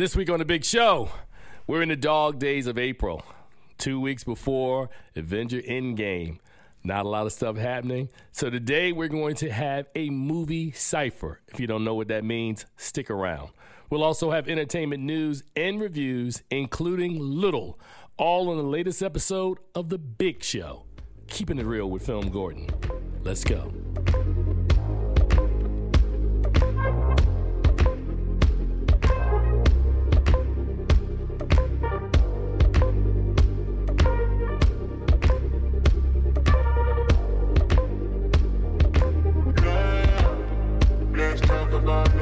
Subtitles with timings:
[0.00, 1.10] This week on the big show,
[1.66, 3.22] we're in the dog days of April,
[3.76, 6.38] two weeks before Avenger Endgame.
[6.82, 8.08] Not a lot of stuff happening.
[8.32, 11.42] So today we're going to have a movie cipher.
[11.48, 13.50] If you don't know what that means, stick around.
[13.90, 17.78] We'll also have entertainment news and reviews, including Little,
[18.16, 20.86] all on the latest episode of The Big Show.
[21.26, 22.70] Keeping it Reel with Film Gordon.
[23.22, 23.70] Let's go.
[41.80, 42.19] About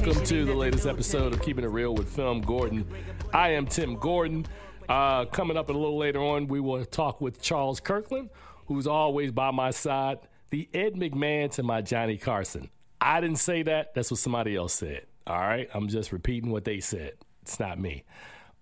[0.00, 2.86] welcome to the latest episode of Keeping It Reel with Film Gordon.
[3.34, 4.46] I am Tim Gordon.
[4.88, 8.30] Uh, coming up a little later on, we will talk with Charles Kirkland,
[8.64, 12.70] who's always by my side, the Ed McMahon to my Johnny Carson.
[12.98, 15.04] I didn't say that, that's what somebody else said.
[15.26, 17.12] All right, I'm just repeating what they said.
[17.42, 18.04] It's not me.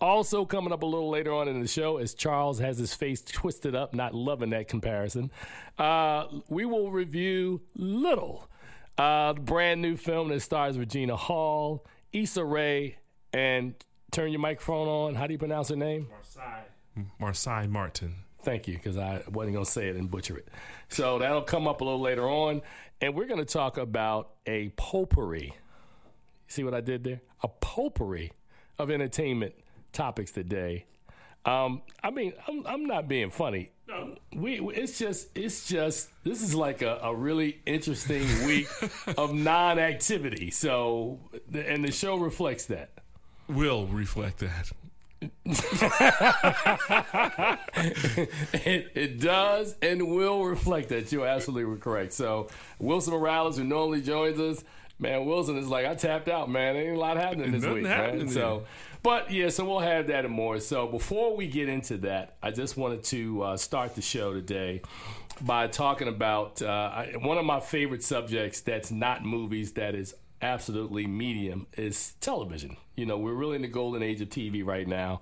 [0.01, 3.23] Also, coming up a little later on in the show, as Charles has his face
[3.23, 5.31] twisted up, not loving that comparison,
[5.79, 8.51] uh, we will review Little,
[8.99, 12.99] uh, the brand new film that stars Regina Hall, Issa Rae,
[13.33, 13.75] and
[14.11, 15.15] turn your microphone on.
[15.15, 16.09] How do you pronounce her name?
[17.21, 18.17] Marsai Martin.
[18.43, 20.49] Thank you, because I wasn't going to say it and butcher it.
[20.89, 22.63] So that'll come up a little later on.
[23.01, 25.55] And we're going to talk about a potpourri.
[26.47, 27.21] See what I did there?
[27.43, 28.33] A potpourri
[28.79, 29.55] of entertainment
[29.93, 30.87] topics today.
[31.45, 33.71] Um, I mean, I'm, I'm not being funny.
[34.35, 38.69] We, we- it's just, it's just, this is like a, a really interesting week
[39.17, 40.51] of non-activity.
[40.51, 41.19] So,
[41.53, 42.91] and the show reflects that.
[43.49, 44.71] Will reflect that.
[48.55, 51.11] it, it does and will reflect that.
[51.11, 52.13] You're absolutely correct.
[52.13, 52.49] So
[52.79, 54.63] Wilson Morales, who normally joins us,
[54.99, 56.77] man, Wilson is like, I tapped out, man.
[56.77, 58.35] Ain't a lot happening this Nothing week, happening man.
[58.35, 58.65] So,
[59.03, 60.61] but yeah, so we'll have that and more.
[60.61, 64.83] So before we get into that, I just wanted to uh, start the show today
[65.41, 71.07] by talking about uh, one of my favorite subjects that's not movies, that is absolutely
[71.07, 72.77] medium, is television.
[72.97, 75.21] You know, we're really in the golden age of TV right now.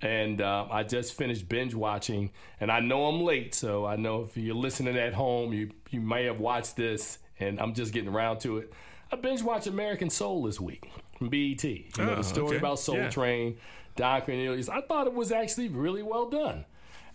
[0.00, 4.22] And uh, I just finished binge watching, and I know I'm late, so I know
[4.22, 8.08] if you're listening at home, you you may have watched this, and I'm just getting
[8.08, 8.72] around to it.
[9.10, 11.62] I binge watched American Soul this week from BET.
[11.64, 12.56] You know, Oh, the story okay.
[12.58, 13.10] about Soul Yeah.
[13.10, 13.58] Train,
[13.96, 14.68] Don Cornelius.
[14.68, 16.64] I thought it was actually really well done.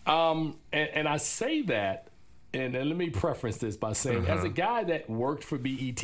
[0.06, 2.10] Um, and, and I say that,
[2.54, 4.34] and, and let me preference this by saying, Uh-huh.
[4.38, 6.04] as a guy that worked for BET,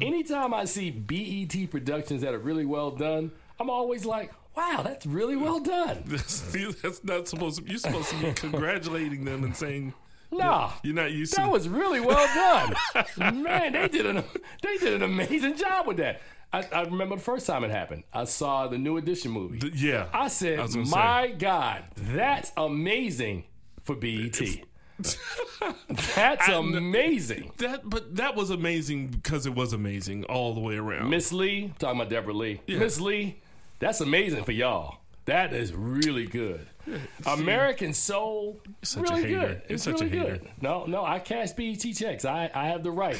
[0.00, 5.06] anytime I see BET productions that are really well done, I'm always like, wow, that's
[5.06, 6.02] really well done.
[6.06, 7.70] That's, not supposed to.
[7.70, 9.94] You're supposed to be congratulating them and saying,
[10.32, 13.42] Nah, "You're not used that to." was really well done.
[13.42, 14.22] Man, they did an
[14.62, 16.20] they did an amazing job with that.
[16.52, 18.04] I, I remember the first time it happened.
[18.12, 19.58] I saw the new edition movie.
[19.60, 21.32] Th- yeah, I said, I "My say.
[21.38, 23.44] God, that's amazing
[23.82, 24.40] for BET.
[26.14, 31.08] that's amazing." that, but that was amazing because it was amazing all the way around.
[31.10, 32.60] Miss Lee, talking about Debra Lee.
[32.68, 33.40] Miss Lee,
[33.78, 34.98] that's amazing for y'all.
[35.26, 36.66] That is really good.
[37.26, 39.40] American Soul, such a really hater.
[39.40, 39.62] good.
[39.68, 40.36] You're It's such a really hater.
[40.38, 40.50] good.
[40.60, 42.24] No, no, I cash BET checks.
[42.24, 43.16] I, I have the right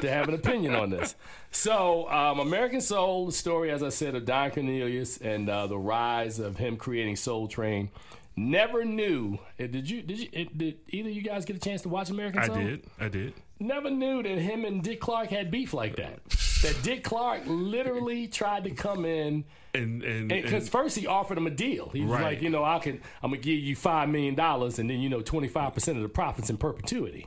[0.00, 1.14] to have an opinion on this.
[1.50, 5.78] So, um, American Soul, the story, as I said, of Don Cornelius and uh, the
[5.78, 7.90] rise of him creating Soul Train.
[8.36, 9.38] Never knew.
[9.58, 10.02] uh, Did you?
[10.02, 10.28] Did you?
[10.36, 12.56] uh, Did either of you guys get a chance to watch American Soul?
[12.56, 12.84] I did.
[13.00, 13.32] I did.
[13.60, 16.20] Never knew that him and Dick Clark had beef like that.
[16.62, 21.48] that Dick Clark literally tried to come in And and, because first he offered him
[21.48, 21.88] a deal.
[21.92, 22.22] He was Right.
[22.22, 25.08] like, you know, I can, I'm gonna give you five million dollars, and then you
[25.08, 27.26] know, twenty five percent of the profits in perpetuity.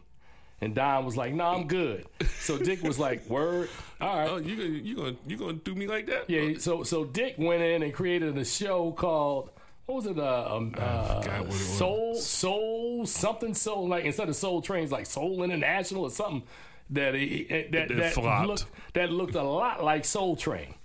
[0.61, 2.05] And Don was like, "No, I'm good."
[2.39, 3.69] So Dick was like, "Word,
[3.99, 6.29] all right." oh, you gonna you gonna you gonna do me like that?
[6.29, 6.59] Yeah.
[6.59, 9.49] So so Dick went in and created a show called
[9.91, 10.19] what was it?
[10.19, 11.59] Uh, um, uh, what it was.
[11.59, 16.43] Soul Soul something Soul like instead of Soul Trains like Soul International or something
[16.91, 20.75] that he that That looked that looked a lot like Soul Train.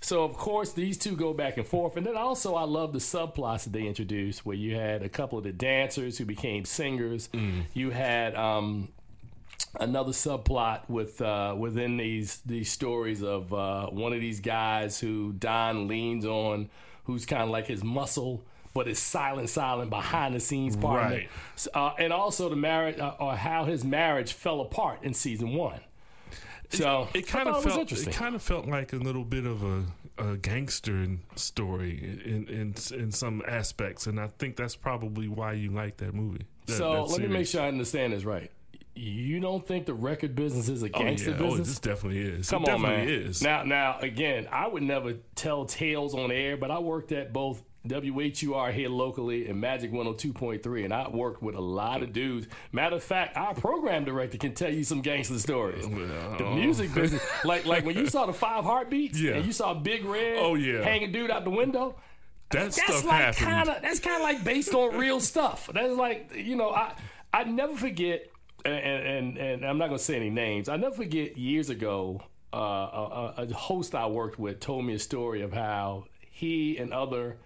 [0.00, 2.98] So of course these two go back and forth, and then also I love the
[2.98, 7.28] subplots that they introduced, where you had a couple of the dancers who became singers.
[7.32, 7.64] Mm.
[7.72, 8.88] You had um,
[9.80, 15.32] another subplot with uh, within these these stories of uh, one of these guys who
[15.32, 16.68] Don leans on,
[17.04, 18.42] who's kind of like his muscle,
[18.72, 21.16] but is silent, silent behind the scenes partner.
[21.16, 21.28] Right.
[21.74, 25.80] Uh, and also the marriage uh, or how his marriage fell apart in season one.
[26.70, 29.46] So it kind of thought it felt it kind of felt like a little bit
[29.46, 29.84] of a,
[30.18, 31.06] a gangster
[31.36, 36.14] story in, in in some aspects, and I think that's probably why you like that
[36.14, 36.46] movie.
[36.66, 38.50] that- so that let me make sure I understand this right.
[38.96, 41.36] You don't think the record business is a Oh, gangster yeah.
[41.40, 41.68] Oh, business?
[41.68, 42.48] this definitely is.
[42.48, 43.26] Come it on, definitely man.
[43.28, 43.42] is.
[43.42, 47.62] Now, now, again, I would never tell tales on air, but I worked at both
[47.86, 52.46] WHUR here locally and Magic 102.3, and I worked with a lot of dudes.
[52.72, 55.86] Matter of fact, our program director can tell you some gangster stories.
[55.86, 56.54] The oh.
[56.54, 59.32] music business, like like when you saw the Five Heartbeats, Yeah.
[59.34, 60.82] and you saw Big Red, Oh, yeah.
[60.82, 61.96] hanging dude out the window.
[62.50, 63.44] that That's stuff like happened.
[63.46, 65.68] kind of that's kind of like based on real stuff.
[65.74, 66.94] That's like you know I
[67.34, 68.30] I never forget
[68.64, 70.68] and and, and I'm not gonna say any names.
[70.68, 72.22] I never forget years ago
[72.52, 76.78] uh, a, a a host I worked with told me a story of how he
[76.78, 77.36] and other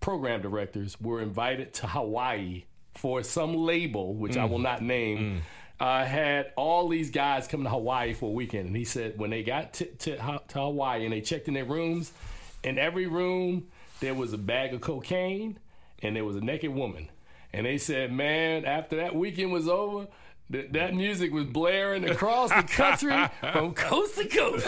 [0.00, 2.64] program directors were invited to Hawaii
[2.94, 5.42] for some label, which I will not name.
[5.78, 9.30] Uh, had all these guys come to Hawaii for a weekend, and he said when
[9.30, 10.16] they got to, to,
[10.48, 12.12] to Hawaii and they checked in their rooms,
[12.62, 13.66] in every room
[14.00, 15.58] there was a bag of cocaine
[16.02, 17.08] and there was a naked woman,
[17.54, 20.06] and they said, man, after that weekend was over.
[20.50, 23.16] That, that music was blaring across the country
[23.52, 24.66] from coast to coast.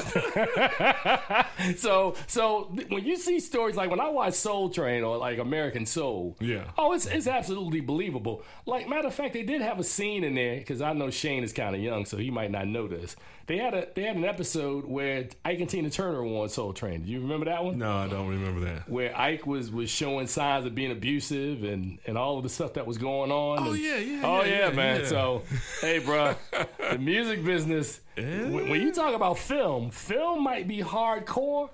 [1.80, 5.84] so, so when you see stories like when I watch Soul Train or like American
[5.86, 6.64] Soul, Yeah.
[6.78, 8.42] oh, it's it's absolutely believable.
[8.64, 11.42] Like matter of fact, they did have a scene in there because I know Shane
[11.42, 13.16] is kind of young, so he might not know this.
[13.52, 16.72] They had a they had an episode where Ike and Tina Turner were on Soul
[16.72, 17.02] Train.
[17.02, 17.76] Do you remember that one?
[17.76, 18.88] no, I don't remember that.
[18.88, 22.72] Where Ike was was showing signs of being abusive and and all of the stuff
[22.72, 23.58] that was going on.
[23.58, 25.00] Oh, And- yeah, yeah, Oh yeah, yeah, yeah, man.
[25.00, 25.06] yeah.
[25.06, 25.42] So,
[25.82, 26.34] hey, bro,
[26.90, 28.00] the music business.
[28.16, 31.68] When, when you talk about film, film might be hardcore.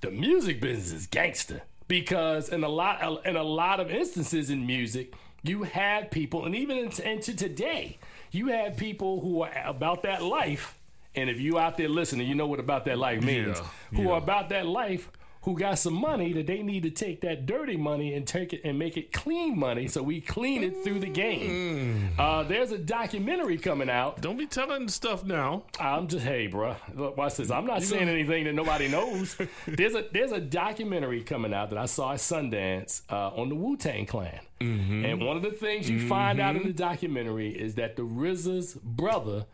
[0.00, 4.66] The music business is gangster because in a lot in a lot of instances in
[4.66, 7.98] music, you have people, and even into, into today,
[8.32, 10.76] you have people who are about that life.
[11.14, 13.58] And if you out there listening, you know what about that life means.
[13.58, 13.66] Yeah,
[13.96, 14.10] who yeah.
[14.10, 15.10] are about that life,
[15.42, 18.60] who got some money that they need to take that dirty money and take it
[18.62, 22.10] and make it clean money, so we clean it through the game.
[22.18, 24.20] Uh, there's a documentary coming out.
[24.20, 25.64] Don't be telling stuff now.
[25.78, 26.76] I'm just hey, bro.
[26.94, 27.50] Look, watch this.
[27.50, 29.36] I'm not saying anything that nobody knows.
[29.66, 33.54] there's a there's a documentary coming out that I saw at Sundance uh, on the
[33.54, 37.76] Wu Tang Clan, and one of the things you find out in the documentary is
[37.76, 39.46] that the RZA's brother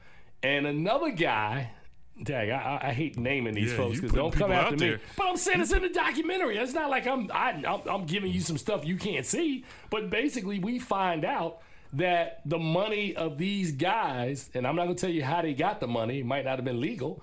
[0.43, 1.71] and another guy.
[2.23, 4.88] Dang, I, I- hate naming these Yeah, folks because don't come after me.
[4.88, 5.00] there.
[5.19, 6.56] But I'm saying it's in the documentary.
[6.56, 9.65] It's not like I'm I, I'm I'm giving you some stuff you can't see.
[9.91, 11.59] But basically, we find out
[11.93, 15.53] that the money of these guys, and I'm not going to tell you how they
[15.53, 16.20] got the money.
[16.20, 17.22] It might not have been legal.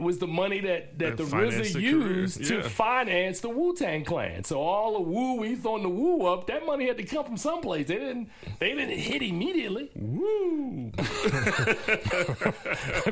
[0.00, 4.42] Was the money that, that That the RZA used to finance the Wu Tang Clan.
[4.42, 6.48] So all the Wu, we throwing the Wu up.
[6.48, 7.86] That money had to come from someplace.
[7.86, 8.30] They didn't.
[8.58, 9.90] They didn't hit immediately.
[9.94, 10.90] Woo!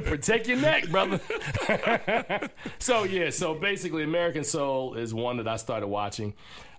[0.05, 1.21] Protect your neck, brother.
[2.81, 6.35] so yeah, so basically, American Soul is one that I started watching.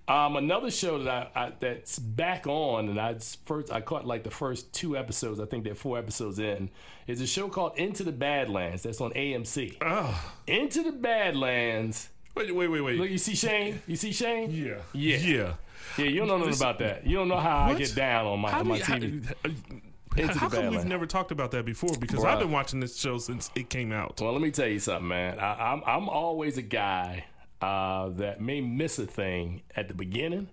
[0.06, 4.24] Um, another show that I, I that's back on, and I first I caught like
[4.24, 5.40] the first two episodes.
[5.40, 6.70] I think they're four episodes in.
[7.08, 8.84] Is a show called Into the Badlands.
[8.84, 9.78] That's on AMC.
[9.82, 12.10] Oh, Into the Badlands.
[12.36, 13.00] wait, wait, wait, wait.
[13.00, 13.82] Look, you see Shane?
[13.88, 14.52] You see Shane?
[14.52, 15.18] yeah, Yeah.
[15.18, 15.54] yeah.
[15.98, 17.06] Yeah, you don't know nothing about that.
[17.06, 19.26] You don't know how I get down on my, How, on my you, how, TV.
[20.36, 21.92] how, the come we've never talked about that before?
[22.00, 22.30] Because Bruh.
[22.30, 24.20] I've been watching this show since it came out.
[24.22, 25.40] Well, let me tell you something, man.
[25.40, 27.26] I, I'm I'm always a guy
[27.64, 30.50] uh, that may miss a thing at the beginning,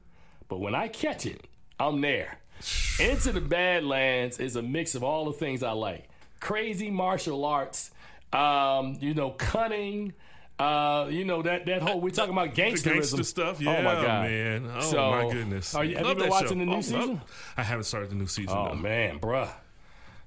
[0.49, 1.45] but when I catch it,
[1.79, 2.39] I'm there.
[3.01, 6.09] Into the Badlands is a mix of all the things I like:
[6.41, 7.91] crazy martial arts,
[8.33, 10.13] um, you know, cunning.
[10.59, 13.83] Uh, you know that that whole we're talking about The gangsterism gangster stuff, yeah, oh
[13.83, 14.71] my god, man.
[14.77, 15.75] Oh So, my goodness.
[15.75, 16.55] Are you, have Love you been watching show.
[16.55, 17.21] the new Oh, season?
[17.57, 18.55] I haven't started the new season.
[18.59, 18.75] Oh though.
[18.75, 19.49] man, bruh.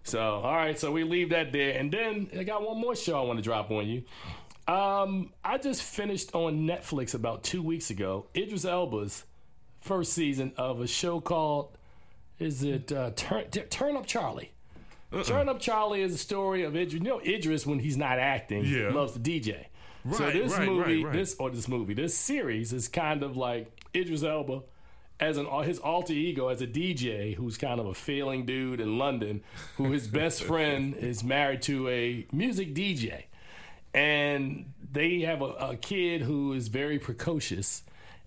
[0.05, 3.21] So all right, so we leave that there, and then I got one more show
[3.21, 4.03] I want to drop on you.
[4.67, 8.27] Um, I just finished on Netflix about two weeks ago.
[8.35, 9.25] Idris Elba's
[9.81, 11.77] first season of a show called
[12.39, 14.51] is it uh, Turn Turn Up Charlie?
[15.25, 16.93] Turn Up Charlie is a story of Idris.
[16.93, 18.89] You know Idris when he's not acting, Yeah.
[18.91, 19.65] loves to DJ.
[20.11, 21.13] so this right, movie, right, right.
[21.13, 24.63] this or this movie, this series is kind of like Idris Elba
[25.19, 28.97] as an his alter ego as a DJ who's kind of a failing dude in
[28.97, 29.43] London,
[29.77, 33.25] who his best friend is married to a music DJ,
[33.93, 37.83] and they have a, a kid who is very precocious,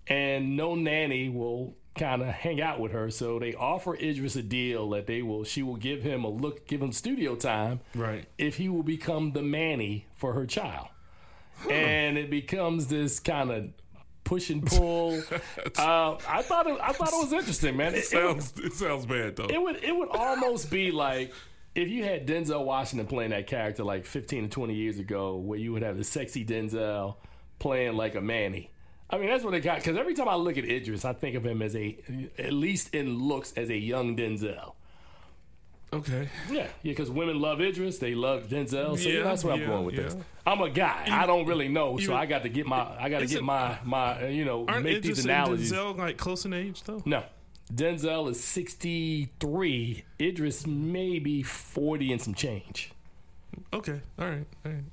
[0.07, 3.11] and no nanny will kind of hang out with her.
[3.11, 6.67] So they offer Idris a deal that they will she will give him a look,
[6.67, 8.27] give him studio time, Right.
[8.39, 10.89] if he will become the manny for her child.
[11.71, 13.71] And it becomes this kind of
[14.25, 15.15] push and pull.
[15.79, 17.95] uh, I thought it, I thought it was interesting, man.
[17.95, 19.47] It, it, would, sounds it sounds bad though.
[19.47, 21.33] it would it would almost be like
[21.77, 25.59] if you had Denzel Washington playing that character like 15 to 20 years ago, where
[25.59, 27.17] you would have the sexy Denzel
[27.59, 28.71] playing like a Manny.
[29.09, 29.77] I mean, that's what they got.
[29.79, 31.97] Because every time I look at Idris, I think of him as a,
[32.39, 34.73] at least in looks, as a young Denzel.
[35.93, 36.29] okay.
[36.51, 39.85] Yeah, yeah, because women love Idris, they love Denzel, so Yeah, that's where I'm going
[39.85, 40.17] with this.
[40.45, 41.07] I'm a guy.
[41.09, 43.45] I don't really know, so I got to get my, I got to get it-
[43.45, 45.73] my, my, you know, Aren't make Idris these and analogies.
[45.73, 47.03] Denzel like close in age though?
[47.05, 47.23] No,
[47.73, 50.05] Denzel is 63.
[50.21, 52.93] Idris maybe 40 and some change.
[53.73, 54.01] Okay.
[54.19, 54.47] All right.
[54.65, 54.85] All right.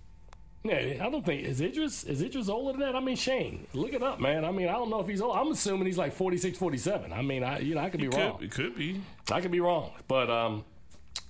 [0.65, 2.96] Yeah, I don't think is Idris is Idris older than that.
[2.96, 4.46] I mean, Shane, look it up, man.
[4.46, 5.36] I mean, I don't know if he's old.
[5.36, 7.12] I'm assuming he's like 46, 47.
[7.12, 8.38] I mean, I you know I could be It wrong.
[8.38, 9.01] could, it could be.
[9.30, 10.63] I could be wrong, but um,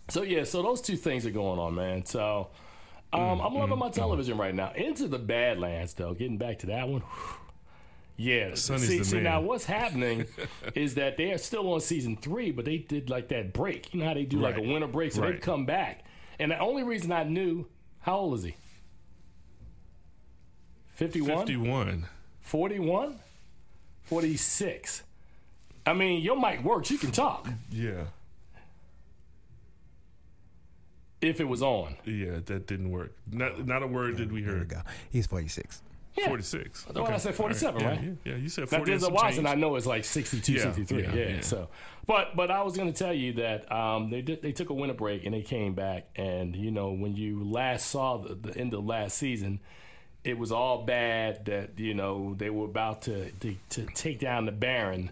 [0.10, 2.06] so yeah, so those two things are going on, man.
[2.06, 2.50] So
[3.12, 4.72] um, I'm loving my television right now.
[4.76, 6.14] Into the Badlands, though.
[6.14, 7.02] Getting back to that one.
[8.16, 9.24] Yeah, Sonny's see, the see man.
[9.24, 10.26] now what's happening
[10.76, 13.92] is that they are still on season three, but they did like that break.
[13.94, 15.32] You know how they do like a winter break, so Right.
[15.34, 16.06] they've come back.
[16.40, 17.68] And the only reason I knew,
[18.02, 18.56] how old is he?
[20.96, 21.38] 51?
[21.40, 22.06] Fifty-one.
[22.42, 23.20] 41?
[24.04, 25.04] 46.
[25.86, 26.92] I mean, your mic works.
[26.92, 28.06] You can talk Yeah.
[31.22, 31.96] if it was on.
[32.06, 32.40] Yeah.
[32.46, 33.14] That didn't work.
[33.32, 34.52] Not not a word did we hear.
[34.52, 34.84] There we hear.
[34.84, 34.90] go.
[35.10, 35.82] He's 46.
[36.16, 36.28] Yeah.
[36.28, 36.84] Forty-six.
[36.84, 38.02] thought I said 47, Yeah, right?
[38.04, 38.92] Yeah, yeah, you said Now, forty.
[38.94, 41.02] and Denzel Washington, I know is like 62, Yeah, 63.
[41.04, 41.42] Yeah, yeah, yeah.
[41.42, 41.70] So,
[42.06, 44.74] but but I was going to tell you that um, they did, they took a
[44.76, 48.56] winter break and they came back, and you know when you last saw the, the
[48.58, 49.60] end of last season,
[50.24, 54.46] it was all bad that you know they were about to to, to take down
[54.46, 55.12] the Baron.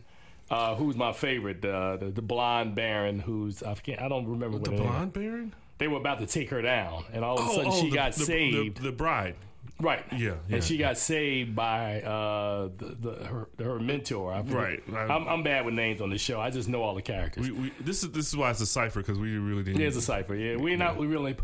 [0.51, 1.63] Uh, who's my favorite?
[1.65, 5.55] Uh, the the blonde Baron, who's I can't I don't remember what The blonde Baron.
[5.79, 7.89] They were about to take her down, and all of a Oh, sudden oh, she
[7.89, 8.83] the- got the- saved.
[8.83, 9.35] The, bride.
[9.81, 10.05] Right.
[10.11, 14.31] Yeah, yeah, and she got saved by uh, the, the her her mentor.
[14.31, 14.83] I Right.
[14.93, 16.39] I'm, I'm bad with names on this show.
[16.39, 17.49] I just know all the characters.
[17.49, 19.79] We, we, this is this is why it's a cipher because we really didn't.
[19.79, 20.35] There's a cipher.
[20.35, 20.97] Yeah, we're not.
[20.97, 21.35] We really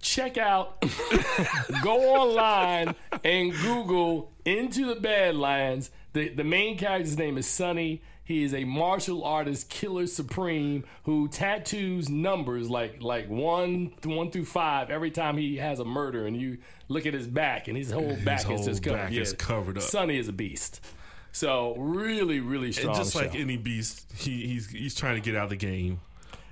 [0.00, 0.80] check out.
[1.82, 2.94] go online
[3.24, 5.90] and Google into the Badlands.
[6.12, 8.02] The the main character's name is Sonny.
[8.28, 14.44] He is a martial artist, killer supreme, who tattoos numbers like like one one through
[14.44, 16.26] five every time he has a murder.
[16.26, 16.58] And you
[16.88, 19.12] look at his back, and his whole back whole is just covered.
[19.14, 19.22] yeah.
[19.22, 19.82] is covered up.
[19.82, 20.82] Sonny is a beast.
[21.32, 22.94] So really, really strong.
[22.94, 26.02] And just like any beast, he, he's he's trying to get out of the game.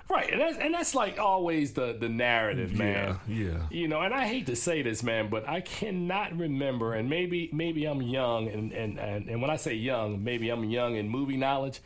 [0.08, 3.18] Right, and that's and that's like always the the narrative, man.
[3.26, 3.58] Yeah, yeah.
[3.70, 7.50] You know, and I hate to say this, man, but I cannot remember, and maybe
[7.52, 11.08] maybe I'm young, and and and, and when I say young, maybe I'm young in
[11.08, 11.80] movie knowledge.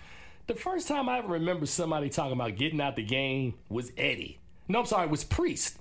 [0.49, 4.39] The first time I ever remember somebody talking about getting out the game was Eddie.
[4.69, 5.80] No, I'm sorry, it was Priest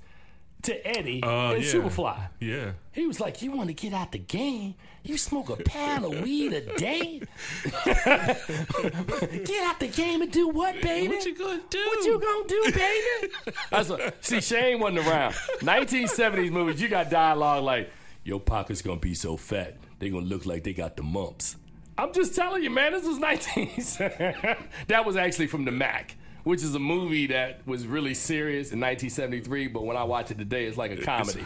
[0.63, 1.71] to Eddie Uh, in yeah.
[1.71, 2.19] Superfly.
[2.39, 2.71] Yeah.
[2.91, 4.75] He was like, "You want to get out the game?
[5.03, 7.21] You smoke a pound of weed a day?
[7.63, 11.15] get out the game and do what, baby?
[11.15, 11.85] What you gonna do?
[11.85, 13.33] What you gonna do, baby?"
[13.71, 15.33] That's what, see, Shane wasn't around.
[15.61, 17.91] 1970s movies, you got dialogue like,
[18.23, 21.55] "Your pocket's gonna be so fat, they gonna look like they got the mumps."
[21.97, 22.93] I'm just telling you, man.
[22.93, 23.71] This was 19.
[24.87, 26.15] that was actually from the Mack.
[26.43, 30.37] Which is a movie that was really serious in 1973, but when I watch it
[30.37, 31.41] today, it's like a comedy.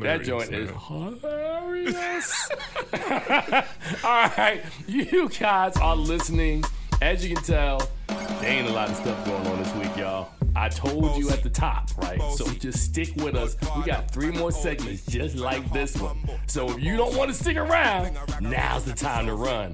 [0.00, 2.50] that joint is hilarious.
[4.04, 6.64] All right, you guys are listening.
[7.00, 10.30] As you can tell, there ain't a lot of stuff going on this week, y'all.
[10.56, 12.20] I told you at the top, right?
[12.32, 13.56] So just stick with us.
[13.76, 16.18] We got three more segments just like this one.
[16.46, 19.72] So if you don't want to stick around, now's the time to run.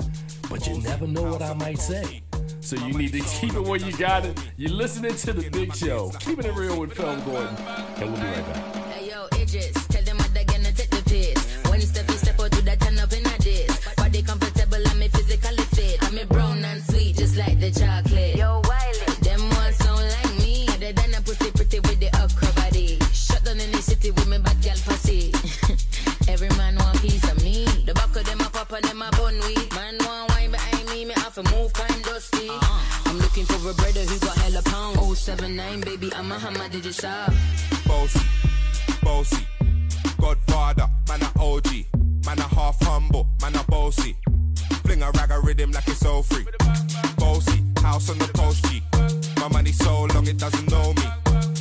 [0.50, 2.23] But you never know what I might say.
[2.64, 4.40] So you need to keep it where you got it.
[4.56, 6.11] You're listening to The Big Show.
[6.21, 7.54] Keeping it Reel with Film Gordon.
[7.56, 8.75] And we'll be right back.
[8.87, 9.84] Hey yo, Idris,
[33.64, 34.99] Roberta got hella pounds?
[35.00, 37.26] Oh seven nine, baby, I'm a hammer, did you saw?
[37.87, 38.21] Bossy,
[39.02, 39.47] bossy,
[40.21, 41.87] Godfather, man a OG,
[42.26, 44.18] man a half humble, man a bossy.
[44.85, 46.44] Fling a rag a rhythm like it's all free.
[47.16, 48.83] Bossy, house on the post G.
[49.40, 51.09] My money so long it doesn't know me.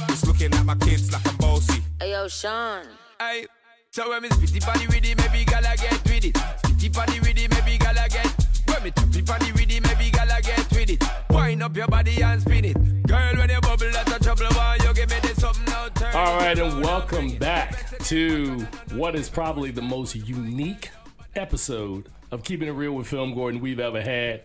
[0.10, 1.81] Just looking at my kids like I'm bossy.
[2.01, 2.83] Hey yo, Sean.
[3.17, 3.48] Hey.
[3.91, 6.33] So when me spitty body with it, maybe gala get with it.
[6.33, 8.27] Spitty body with it, maybe gala get.
[8.67, 11.12] When me choppy body with it, maybe gala get with it.
[11.33, 13.07] Wind up your body and spin it.
[13.07, 14.45] Girl, when you bubble, that's a trouble.
[14.51, 15.89] Why you give me this something now?
[15.89, 18.59] Turn All right, and welcome back to
[18.93, 20.91] what is probably the most unique
[21.35, 24.43] episode of Keeping It Reel with Film Gordon we've ever had.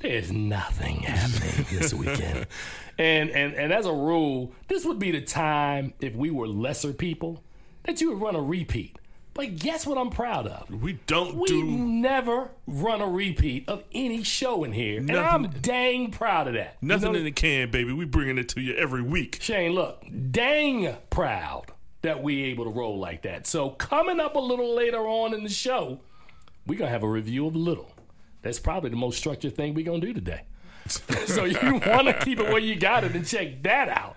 [0.00, 2.46] There's nothing happening this weekend.
[2.98, 6.92] And, and and as a rule, this would be the time if we were lesser
[6.92, 7.42] people
[7.84, 8.98] that you would run a repeat.
[9.36, 10.70] But guess what I'm proud of?
[10.70, 14.98] We don't We do never run a repeat of any show in here.
[14.98, 16.76] And I'm dang proud of that.
[16.80, 17.92] You nothing know- in the can, baby.
[17.92, 19.38] We bringing it to you every week.
[19.40, 21.66] Shane, look, dang proud
[22.02, 23.46] that we able to roll like that.
[23.46, 26.00] So coming up a little later on in the show,
[26.66, 27.90] we're gonna have a review of Little.
[28.42, 30.42] That's probably the most structured thing we're gonna do today.
[31.26, 34.16] so you want to keep it where you got it and check that out.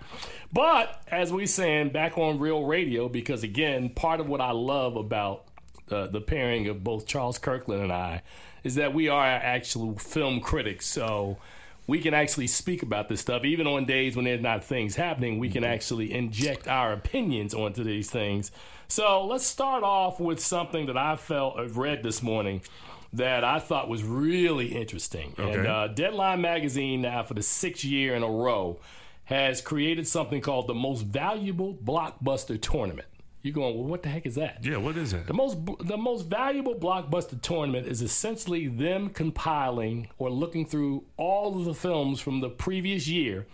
[0.52, 4.96] But as we saying back on Real Radio, because again, part of what I love
[4.96, 5.44] about
[5.90, 8.22] uh, the pairing of both Charles Kirkland and I
[8.64, 10.86] is that we are actual film critics.
[10.86, 11.38] So
[11.86, 15.38] we can actually speak about this stuff, even on days when there's not things happening.
[15.38, 18.50] We can actually inject our opinions onto these things.
[18.88, 22.62] So let's start off with something that I felt I've read this morning
[23.12, 25.34] that I thought was really interesting.
[25.36, 28.78] And uh, Deadline Magazine now for the sixth year in a row
[29.30, 33.06] has created something called the most valuable blockbuster tournament.
[33.42, 34.62] You're going, well, what the heck is that?
[34.62, 35.26] Yeah, what is that?
[35.26, 41.58] The most the most valuable blockbuster tournament is essentially them compiling or looking through all
[41.58, 43.46] of the films from the previous year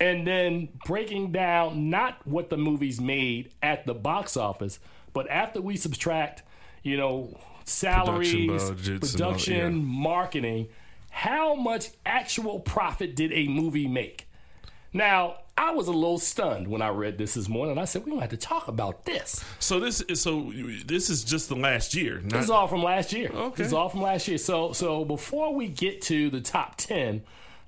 [0.00, 4.78] and then breaking down not what the movies made at the box office,
[5.12, 6.42] but after we subtract,
[6.82, 9.82] you know, salaries, budgets and all- production, yeah.
[9.82, 10.68] marketing,
[11.10, 14.25] how much actual profit did a movie make?
[14.96, 17.78] Now, I was a little stunned when I read this this morning.
[17.78, 19.42] I said, we're going to have to talk about this.
[19.58, 20.52] So this is so
[20.84, 22.20] this is just the last year.
[22.20, 23.30] Not, This is all from last year.
[23.32, 23.56] Okay.
[23.56, 24.38] This is all from last year.
[24.38, 27.22] So so before we get to the top ten,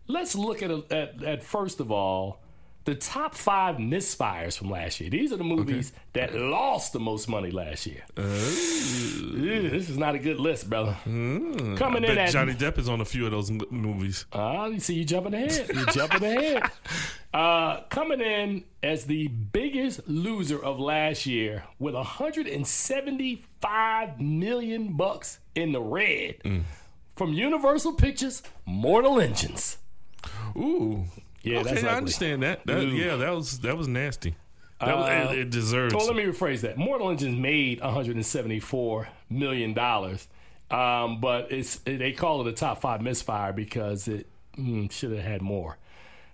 [0.07, 2.41] let's look at at, at first of all
[2.89, 5.11] the top five misfires from last year.
[5.11, 8.03] These are the movies that lost the most money last year.
[8.17, 10.97] Ew, this is not a good list, brother.
[11.05, 14.25] Coming I in at Johnny Depp is on a few of those m- movies.
[14.33, 15.69] Ah, you see, you jumping ahead.
[15.75, 16.63] You jumping ahead.
[17.35, 25.73] Uh, coming in as the biggest loser of last year with 175 million bucks in
[25.73, 26.37] the red
[27.17, 29.77] from Universal Pictures, Mortal Engines.
[30.57, 31.05] Ooh,
[31.43, 32.67] Yeah, okay, that's I understand that.
[32.67, 34.35] that yeah, that was that was nasty.
[34.81, 35.95] That was, Uh, it, it deserves.
[35.95, 36.77] Well, let me rephrase that.
[36.79, 40.29] Mortal Engines made 174 million dollars,
[40.71, 45.25] um, but it's they call it a top five misfire because it mm, should have
[45.25, 45.79] had more.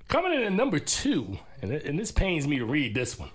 [0.08, 3.30] Coming in at number two, and, it- and this pains me to read this one.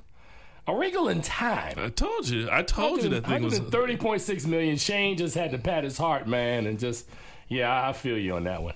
[0.68, 1.74] A Wrinkle in Time.
[1.78, 2.48] I told you.
[2.52, 3.60] I told you that thing was.
[3.60, 4.78] 130.6 million.
[4.78, 7.08] Shane just had to pat his heart, man, and just
[7.48, 8.76] yeah, I feel you on that one.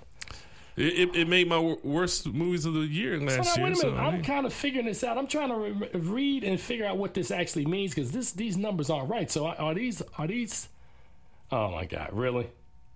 [0.76, 3.76] It, it, made my worst movies of the year So last now, year.
[3.76, 5.20] so, I'm kind of figuring this out.
[5.20, 8.58] I'm trying to re- read and figure out what this actually means because this these
[8.58, 9.30] numbers aren't right.
[9.30, 10.70] So are, these are these?
[11.52, 12.10] Oh my God!
[12.12, 12.48] Really?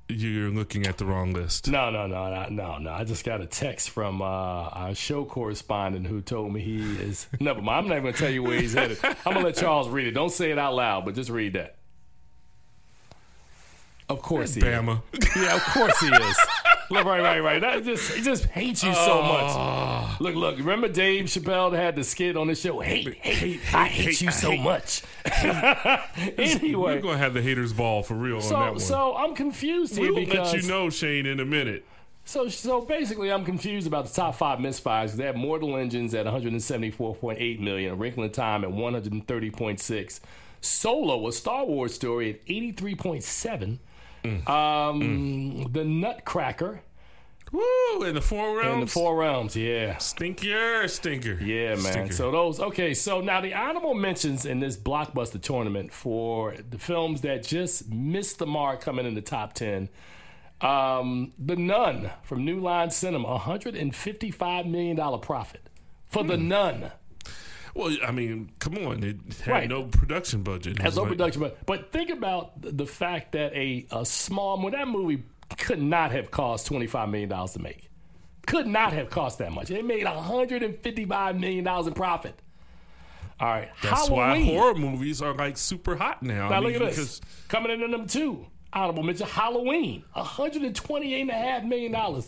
[0.09, 1.69] you're looking at the wrong list.
[1.69, 2.91] No, no, no, no, no, no.
[2.91, 7.27] I just got a text from uh, our show correspondent who told me he is.
[7.39, 7.79] Never mind.
[7.79, 8.99] I'm not even gonna tell you where he's headed.
[9.03, 10.11] I'm gonna let Charles read it.
[10.11, 11.75] Don't say it out loud, but just read that.
[14.09, 14.65] Of course he is.
[14.65, 15.01] Bama.
[15.35, 16.37] Yeah, of course he is.
[16.89, 17.59] Look, right, right, right.
[17.61, 19.43] That just he just hates you so much.
[19.49, 20.17] Oh.
[20.21, 20.57] Look, look.
[20.57, 22.79] Remember Dave Chappelle had the skit on the show?
[22.79, 24.61] Hate, hate, I hate, hate, you I so hate.
[24.61, 25.03] much.
[26.37, 28.79] We're gonna have the haters ball for real on that so one.
[28.79, 31.85] so I'm confused here we'll because let you know, Shane, in a minute.
[32.25, 35.13] so so basically I'm confused about the top five misfires.
[35.13, 40.19] They have Mortal Engines at 174.8 million, A Wrinkle in Time at 130.6,
[40.61, 43.79] Solo, a Star Wars story at 83.7.
[44.45, 44.49] Mm.
[44.49, 46.81] Um, the Nutcracker
[47.51, 48.03] Woo!
[48.03, 48.73] In the four realms.
[48.73, 49.95] In the Four Realms, yeah.
[49.95, 51.41] Stinkier, stinker.
[51.41, 51.77] Yeah, man.
[51.77, 52.13] Stinker.
[52.13, 52.93] So those okay.
[52.93, 58.39] So now the honorable mentions in this blockbuster tournament for the films that just missed
[58.39, 59.89] the mark coming in the top ten.
[60.59, 65.69] Um, the Nun from New Line Cinema, 155 million dollar profit
[66.07, 66.47] for the Hmm.
[66.47, 66.91] Nun.
[67.77, 69.03] Well, I mean, come on.
[69.03, 69.69] It had Right.
[69.69, 70.77] no production budget.
[70.77, 74.59] It Has no like- production, but but think about the- fact that a a small
[74.61, 75.23] when that movie
[75.57, 77.89] could not have cost 25 million dollars to make.
[78.47, 79.69] Could not have cost that much.
[79.69, 82.39] It made 155 million dollars in profit.
[83.39, 86.49] All right, That's why horror movies are like super hot now.
[86.49, 87.19] Now I mean, look at this.
[87.19, 92.23] because- Coming in at number two, honorable mention, Halloween, $128.5 million.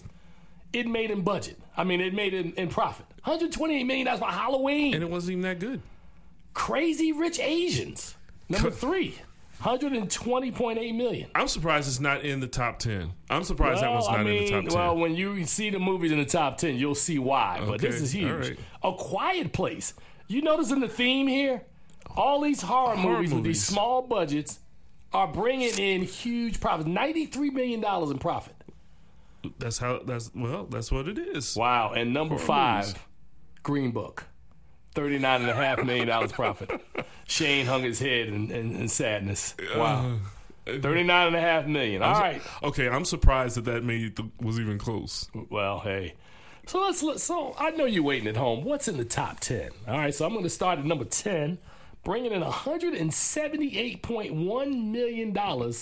[0.72, 1.60] It made in budget.
[1.76, 3.08] I mean, it made in, in profit.
[3.26, 4.94] $128 million for Halloween.
[4.94, 5.82] and it wasn't even that good.
[6.54, 8.16] Crazy Rich Asians,
[8.50, 9.16] number three,
[9.62, 11.30] $120.8 million.
[11.36, 13.12] I'm surprised it's not in the top ten.
[13.30, 14.74] I'm surprised that Well, one's not I mean, in the top ten.
[14.78, 17.62] well, when you see the movies in the top 10, you'll see why.
[17.66, 18.50] But this is huge.
[18.50, 18.60] right.
[18.84, 19.94] A Quiet Place.
[20.28, 21.64] You noticing the theme here?
[22.16, 24.60] All these horror, Horror movies, with these small budgets
[25.14, 26.90] are bringing in huge profits.
[26.90, 28.56] $93 million in profit.
[29.60, 30.00] that's how.
[30.06, 30.66] That's well.
[30.66, 31.56] That's what it is.
[31.56, 31.94] Wow.
[31.94, 33.02] And number Horror five, movies.
[33.64, 34.26] Green Book.
[34.96, 36.70] $39.5 million profit.
[37.26, 39.56] Shane hung his head in, in, in sadness.
[39.76, 40.18] Wow.
[40.68, 42.02] Uh, $39.5 million.
[42.02, 42.42] All right.
[42.64, 45.28] Okay, I'm surprised that that made the, was even close.
[45.50, 46.16] Well, hey.
[46.66, 47.20] So let's look.
[47.20, 48.64] So I know you're waiting at home.
[48.64, 49.70] What's in the top 10?
[49.88, 50.14] All right.
[50.14, 51.58] So I'm going to start at number 10,
[52.04, 55.74] bringing in $178.1 million.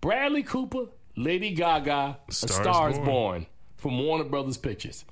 [0.00, 0.86] Bradley Cooper,
[1.16, 3.06] Lady Gaga, A Star is Star is Born.
[3.06, 5.04] Born from Warner Brothers Pictures.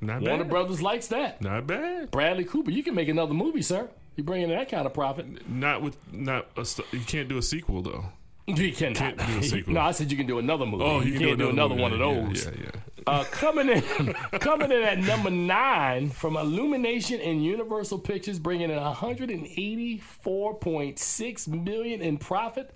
[0.00, 0.28] Not bad.
[0.28, 0.50] Warner bad.
[0.50, 1.40] Brothers likes that.
[1.40, 2.10] Not bad.
[2.10, 3.88] Bradley Cooper, you can make another movie, sir.
[4.16, 5.48] You're bringing in that kind of profit.
[5.48, 6.46] Not with not.
[6.56, 8.06] A, st- you can't do a sequel though.
[8.46, 8.96] You cannot.
[8.96, 9.74] Can't do a sequel.
[9.74, 10.84] no, I said you can do another movie.
[10.84, 12.44] Oh, you, you, can't do another, one of those.
[12.44, 12.62] Yeah, yeah.
[12.64, 12.70] yeah.
[13.06, 13.82] Uh, coming in,
[14.40, 22.18] coming in at number nine from Illumination and Universal Pictures, bringing in 184.6 million in
[22.18, 22.74] profit.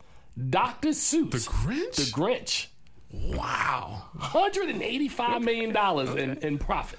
[0.51, 0.89] Dr.
[0.91, 1.97] Seuss, The Grinch.
[1.97, 2.67] The Grinch,
[3.13, 4.05] wow.
[4.15, 6.99] 185 million dollars in, in profit.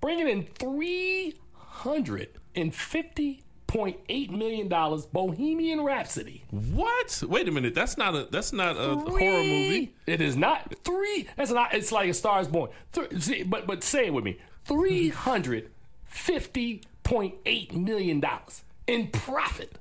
[0.00, 5.06] bringing in three hundred and fifty point eight million dollars.
[5.06, 6.44] Bohemian Rhapsody.
[6.50, 7.22] What?
[7.26, 7.74] Wait a minute.
[7.74, 9.94] That's not a that's not a horror movie.
[10.06, 11.28] It is not three.
[11.36, 11.72] That's not.
[11.72, 12.70] It's like a Star is Born.
[12.92, 14.38] Th- see, but but say it with me.
[14.64, 15.70] Three hundred
[16.04, 19.78] fifty point eight million dollars in profit.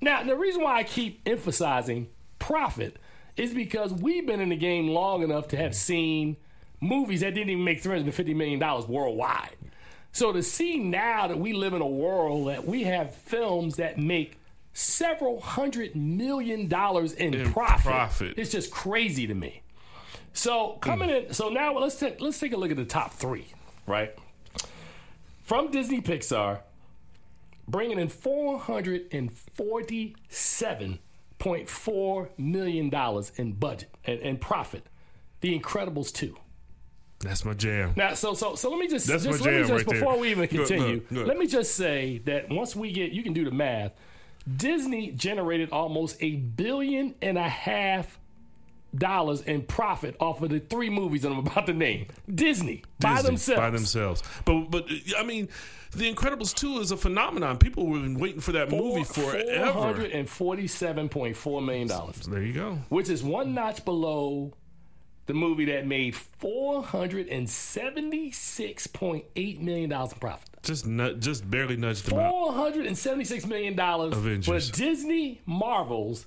[0.00, 2.08] Now the reason why I keep emphasizing
[2.40, 2.96] profit
[3.36, 6.36] is because we've been in the game long enough to have seen
[6.80, 9.56] movies that didn't even make three hundred fifty million dollars worldwide.
[10.12, 13.96] So to see now that we live in a world that we have films that
[13.98, 14.38] make
[14.72, 18.34] several hundred million dollars in, In profit, profit.
[18.36, 19.62] it's just crazy to me.
[20.32, 23.46] So coming in, so now let's take let's take a look at the top three,
[23.86, 24.16] right?
[25.44, 26.60] From Disney Pixar,
[27.68, 30.98] bringing in four hundred and forty-seven
[31.40, 34.86] point four million dollars in budget and, and profit.
[35.40, 36.36] The Incredibles two.
[37.18, 37.94] That's my jam.
[37.96, 39.92] Now, so so so let me just, That's just my let me jam just right
[39.92, 40.00] there.
[40.00, 41.26] before we even Good, good, continue, good.
[41.26, 43.92] let me just say that once we get, you can do the math.
[44.56, 48.19] Disney generated almost a billion and a half
[48.94, 52.06] dollars in profit off of the three movies that I'm about to name.
[52.32, 53.60] Disney, by themselves.
[53.60, 54.22] By themselves.
[54.44, 55.48] But but I mean,
[55.92, 57.58] The Incredibles 2 is a phenomenon.
[57.58, 59.72] People have been waiting for that movie forever.
[59.72, 62.78] Four hundred and forty-seven point four million dollars, There you go.
[62.88, 64.52] which is one notch below
[65.26, 70.48] the movie that made four hundred and seventy-six point eight million dollars in profit.
[70.62, 70.86] Just
[71.20, 72.30] just barely nudged them out.
[72.30, 74.58] Four hundred and seventy-six million dollars for.
[74.76, 76.26] Disney Marvel's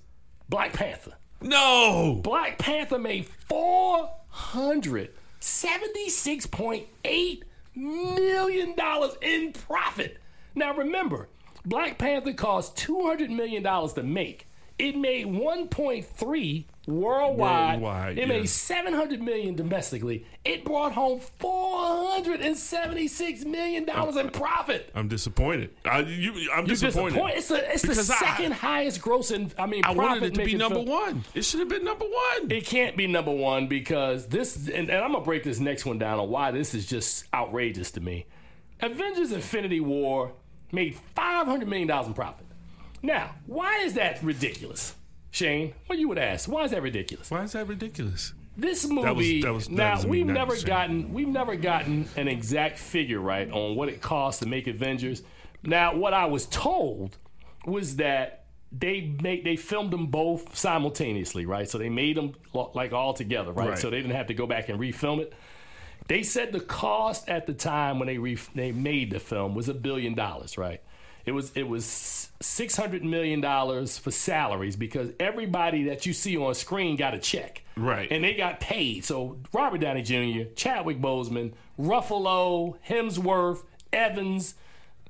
[0.49, 1.13] Black Panther.
[1.43, 2.19] No!
[2.23, 7.43] Black Panther made four hundred seventy-six point eight
[7.75, 10.17] million dollars in profit.
[10.55, 11.27] Now remember,
[11.65, 14.47] Black Panther cost two hundred million dollars to make.
[14.79, 17.81] It made one point three worldwide.
[17.81, 18.25] Worldwide, it yeah.
[18.27, 20.25] made seven hundred million domestically.
[20.43, 24.91] It brought home four hundred and seventy-six million dollars in profit.
[24.93, 25.71] I'm disappointed.
[25.85, 27.11] I, you, I'm disappointed.
[27.13, 27.37] disappointed.
[27.37, 29.51] It's, a, it's the Because I- second highest grossing.
[29.57, 30.87] I mean, I wanted it to be number film.
[30.87, 31.23] one.
[31.33, 32.51] It should have been number one.
[32.51, 35.97] It can't be number one because this, and, and I'm gonna break this next one
[35.97, 38.25] down on why this is just outrageous to me.
[38.81, 40.33] Avengers: Infinity War
[40.71, 42.45] made 500 million dollars in profit.
[43.01, 44.95] Now, why is that ridiculous,
[45.33, 45.73] Shane?
[45.87, 46.47] What you would ask?
[46.47, 47.31] Why is that ridiculous?
[47.31, 48.33] Why is that ridiculous?
[48.55, 49.41] This movie.
[49.41, 53.19] that was- that now was me we've never gotten we've never gotten an exact figure
[53.19, 55.23] right on what it costs to make Avengers.
[55.63, 57.17] Now, what I was told
[57.65, 61.67] was that they made they filmed them both simultaneously, right?
[61.67, 63.69] So they made them like all together, right?
[63.69, 63.79] Right.
[63.79, 65.33] So they didn't have to go back and refilm it.
[66.07, 69.67] They said the cost at the time when they re- they made the film was
[69.67, 70.81] a billion dollars, right?
[71.25, 76.35] It was it was six hundred million dollars for salaries because everybody that you see
[76.37, 78.11] on screen got a check, Right.
[78.11, 79.05] And they got paid.
[79.05, 84.55] So Robert Downey Jr., Chadwick Boseman, Ruffalo, Hemsworth, Evans,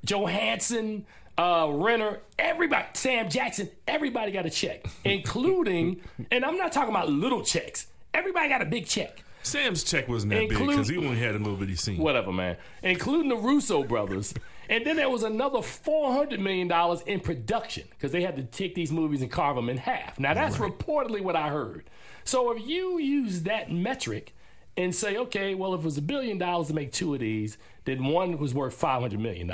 [0.06, 1.06] Johansson,
[1.38, 7.10] uh, Renner, everybody, Sam Jackson, everybody got a check, including, and I'm not talking about
[7.10, 7.88] little checks.
[8.14, 9.24] Everybody got a big check.
[9.42, 11.98] Sam's check wasn't that big because he only had a little bitty scene.
[11.98, 12.56] Whatever, man.
[12.82, 14.34] Including the Russo brothers.
[14.70, 16.72] And then there was another $400 million
[17.06, 20.20] in production because they had to take these movies and carve them in half.
[20.20, 21.90] Now, that's reportedly what I heard.
[22.24, 24.34] So if you use that metric
[24.78, 27.58] and say, okay, well, if it was a billion dollars to make two of these,
[27.86, 29.52] then one was worth $500 million.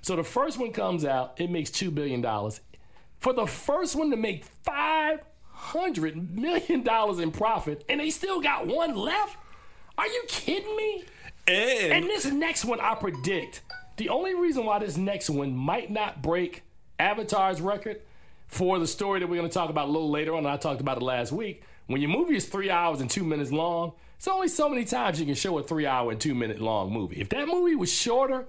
[0.00, 2.22] So the first one comes out, it makes $2 billion.
[3.18, 8.96] For the first one to make $500 million in profit, and they still got one
[8.96, 9.36] left?
[9.96, 11.04] Are you kidding me?
[11.46, 13.62] And, And this next one, I predict
[13.96, 16.62] the only reason why this next one might not break
[16.98, 18.00] Avatar's record
[18.46, 20.56] for the story that we're going to talk about a little later on, and I
[20.56, 21.62] talked about it last week.
[21.86, 25.18] When your movie is three hours and two minutes long, it's only so many times
[25.18, 27.20] you can show a three hour and two minute long movie.
[27.20, 28.46] If that movie was shorter,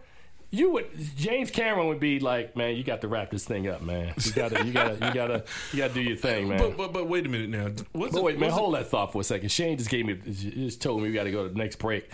[0.51, 0.86] you would
[1.17, 4.13] James Cameron would be like, man, you got to wrap this thing up, man.
[4.23, 6.60] You gotta, you gotta, you gotta, you gotta do your thing, man.
[6.60, 7.71] but, but but wait a minute now.
[7.93, 9.49] What's But it- wait, man, what's it- hold that thought for a second.
[9.49, 12.08] Shane just gave me, just told me we got to go to the next break.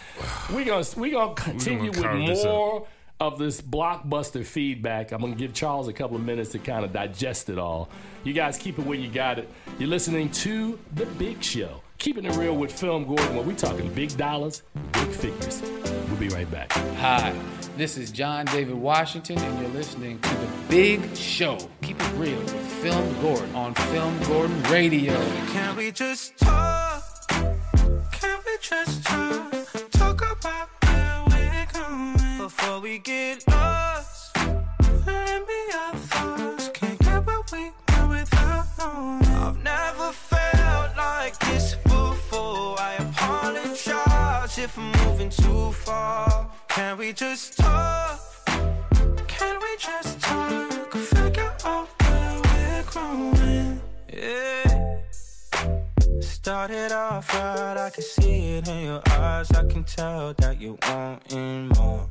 [0.53, 2.87] We're gonna we're gonna continue carve with more
[3.19, 5.11] of this blockbuster feedback.
[5.11, 7.89] I'm gonna give Charles a couple of minutes to kind of digest it all.
[8.23, 9.49] You guys keep it where you got it.
[9.77, 13.35] You're listening to the Big Show, keeping it Reel with Film Gordon.
[13.35, 15.61] Where we talking big dollars, big figures.
[16.07, 16.71] We'll be right back.
[16.71, 17.33] Hi,
[17.75, 21.57] this is John David Washington, and you're listening to The Big Show.
[21.81, 25.13] Keep it Reel with Film Gordon on Film Gordon Radio.
[25.51, 27.03] Can we just talk?
[27.27, 29.51] Can we just talk?
[29.51, 29.58] Talk
[32.89, 34.35] we get lost.
[35.05, 36.69] Let me our thoughts.
[36.69, 39.25] Can't get what we want without knowing.
[39.45, 42.79] I've never felt like this before.
[42.79, 46.49] I apologize if I'm moving too far.
[46.69, 48.19] Can we just talk?
[49.27, 50.91] Can we just talk?
[50.93, 53.81] Figure out where we're growing.
[54.11, 54.95] Yeah.
[56.21, 59.51] Started off right, I can see it in your eyes.
[59.51, 62.09] I can tell that you want wanting more.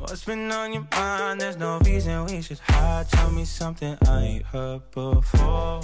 [0.00, 1.40] What's been on your mind?
[1.40, 3.08] There's no reason we should hide.
[3.08, 5.80] Tell me something I ain't heard before.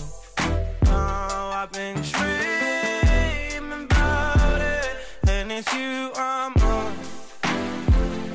[0.85, 4.96] Now I've been dreaming about it,
[5.29, 6.94] and it's you I'm on.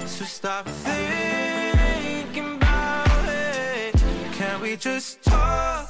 [0.07, 3.95] So stop thinking about it.
[4.33, 5.87] Can we just talk?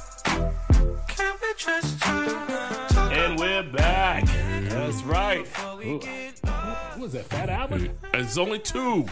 [1.08, 2.88] Can we just talk?
[2.88, 4.26] Talk And we're back.
[4.68, 5.46] That's right.
[5.84, 7.90] Ooh, what was that, Fat Albert?
[8.14, 9.06] It's only two.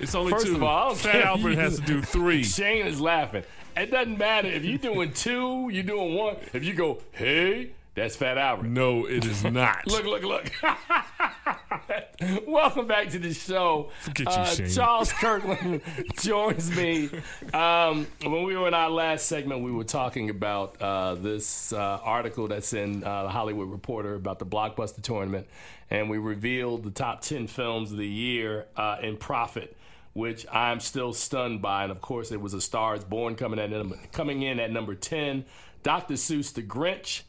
[0.00, 0.56] It's only First two.
[0.56, 1.24] of all, Fat.
[1.24, 2.42] Albert has to do three.
[2.42, 3.44] Shane is laughing.
[3.76, 6.36] It doesn't matter if you're doing two, you're doing one.
[6.52, 8.68] If you go, hey, That's Fat Albert.
[8.68, 9.86] No, it is not.
[9.86, 10.50] Look, look, look.
[12.46, 13.90] Welcome back to the show.
[14.00, 14.70] Forget you, Uh, Shane.
[14.70, 15.82] Charles Kirkland
[16.20, 17.10] joins me.
[17.52, 21.98] Um, when we were in our last segment, we were talking about uh, this uh,
[22.02, 25.46] article that's in uh, the Hollywood Reporter about the Blockbuster tournament,
[25.90, 29.76] and we revealed the top 10 films of the year uh, in profit.
[30.14, 33.58] Which I'm still stunned by, and of course, it was A Star Is Born coming
[33.58, 33.70] at
[34.12, 35.46] coming in at number ten.
[35.82, 36.14] Dr.
[36.14, 37.22] Seuss, The Grinch,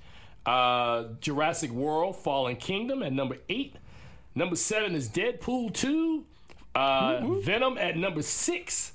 [0.46, 3.76] uh, Jurassic World, Fallen Kingdom at number eight.
[4.36, 6.26] Number seven is Deadpool 2.
[6.76, 8.94] Uh, Venom at number six.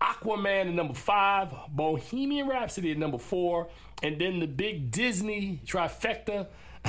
[0.00, 1.52] Aquaman at number five.
[1.68, 3.68] Bohemian Rhapsody at number four.
[4.02, 6.46] And then the big Disney trifecta.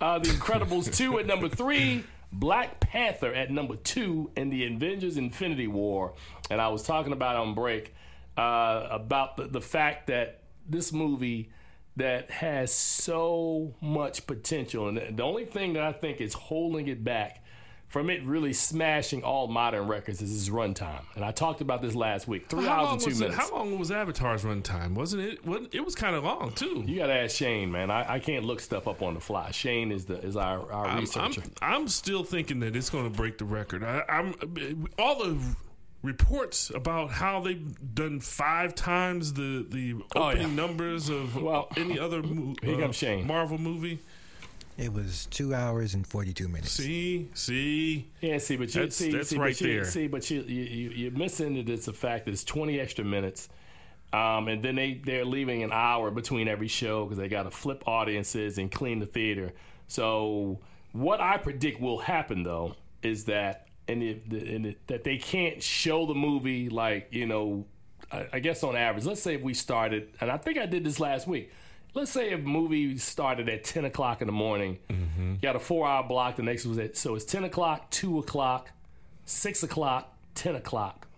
[0.00, 2.04] uh, the Incredibles 2 at number three.
[2.30, 4.30] Black Panther at number two.
[4.36, 6.14] And the Avengers Infinity War.
[6.50, 7.94] And I was talking about on break
[8.36, 11.50] uh, about the, the fact that this movie
[11.98, 14.88] that has so much potential.
[14.88, 17.44] And the only thing that I think is holding it back
[17.88, 21.02] from it really smashing all modern records is its runtime.
[21.16, 22.48] And I talked about this last week.
[22.48, 23.24] Three hours and two was it?
[23.30, 23.38] minutes.
[23.38, 24.94] How long was Avatar's runtime?
[24.94, 25.44] Wasn't it?
[25.46, 26.84] Wasn't, it was kind of long too.
[26.86, 27.90] You gotta ask Shane, man.
[27.90, 29.50] I, I can't look stuff up on the fly.
[29.52, 31.42] Shane is the is our, our I'm, I'm, researcher.
[31.62, 33.82] I'm still thinking that it's going to break the record.
[33.82, 35.38] I, I'm all the
[36.02, 40.54] reports about how they've done five times the the Oh, opening yeah.
[40.54, 41.36] numbers of
[41.76, 43.26] any other mo- Here uh, comes Shane.
[43.26, 43.98] Marvel movie.
[44.76, 46.70] It was two hours and 42 minutes.
[46.70, 49.84] See, see, Yeah, see, but you That's- see, that's see, right but you, there.
[49.84, 53.04] See, but you, you, you you're missing that it's a fact that it's 20 extra
[53.04, 53.48] minutes,
[54.12, 57.50] um, and then they they're leaving an hour between every show because they got to
[57.50, 59.52] flip audiences and clean the theater.
[59.88, 60.60] So
[60.92, 65.62] what I predict will happen though is that and, it, and it, that they can't
[65.62, 67.66] show the movie like you know,
[68.12, 69.04] I, I guess on average.
[69.06, 71.50] Let's say if we started, and I think I did this last week.
[71.94, 75.88] Let's say if movie started at 10 o'clock in the morning, you got a four
[75.88, 76.36] hour block.
[76.36, 78.70] The next was at so it's 10 o'clock, 2 o'clock,
[79.24, 81.08] 6 o'clock, 10 o'clock.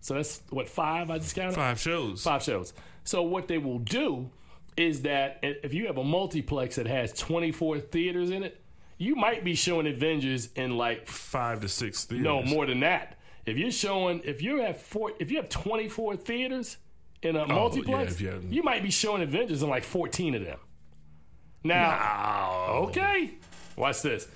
[0.00, 1.56] So that's what five I just counted.
[1.56, 2.22] five shows.
[2.22, 2.72] Five shows.
[3.02, 4.30] So what they will do
[4.76, 8.60] is that if you have a multiplex that has 24 theaters in it,
[9.04, 12.24] you might be showing Avengers in like five to six theaters.
[12.24, 13.18] no more than that.
[13.44, 16.78] If you're showing, if you have four, if you have 24 theaters
[17.22, 20.58] in a oh, multiplex, if you might be showing Avengers in like 14 of them.
[21.62, 23.32] Now, okay,
[23.76, 24.26] watch this.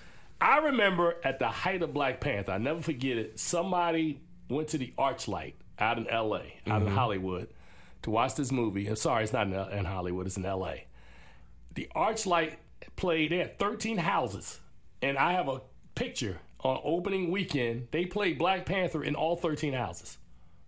[0.40, 3.40] I remember at the height of Black Panther, I never forget it.
[3.40, 6.94] Somebody went to the ArcLight out in L.A., out in mm-hmm.
[6.94, 7.48] Hollywood,
[8.02, 8.87] to watch this movie.
[8.87, 10.87] I'm sorry, it's not in, in Hollywood; it's in L.A.
[11.74, 12.57] The ArcLight
[12.98, 13.32] played.
[13.32, 14.61] They had 13 houses,
[15.00, 15.62] and I have a
[15.94, 17.88] picture on opening weekend.
[17.92, 20.18] They played Black Panther in all 13 houses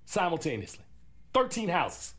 [0.06, 0.84] simultaneously.
[1.34, 2.14] 13 houses.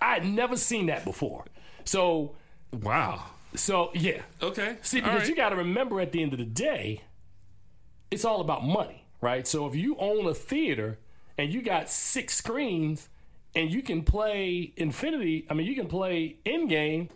[0.00, 1.44] I had never seen that before.
[1.84, 2.34] So
[2.72, 3.24] Wow.
[3.54, 4.22] so yeah.
[4.42, 4.76] Okay.
[4.82, 5.28] See, because right.
[5.28, 7.02] you got to remember at the end of the day,
[8.10, 9.46] it's all about money, right?
[9.46, 10.98] So if you own a theater
[11.38, 13.08] and you got six screens
[13.54, 17.08] and you can play Infinity, I mean, you can play Endgame.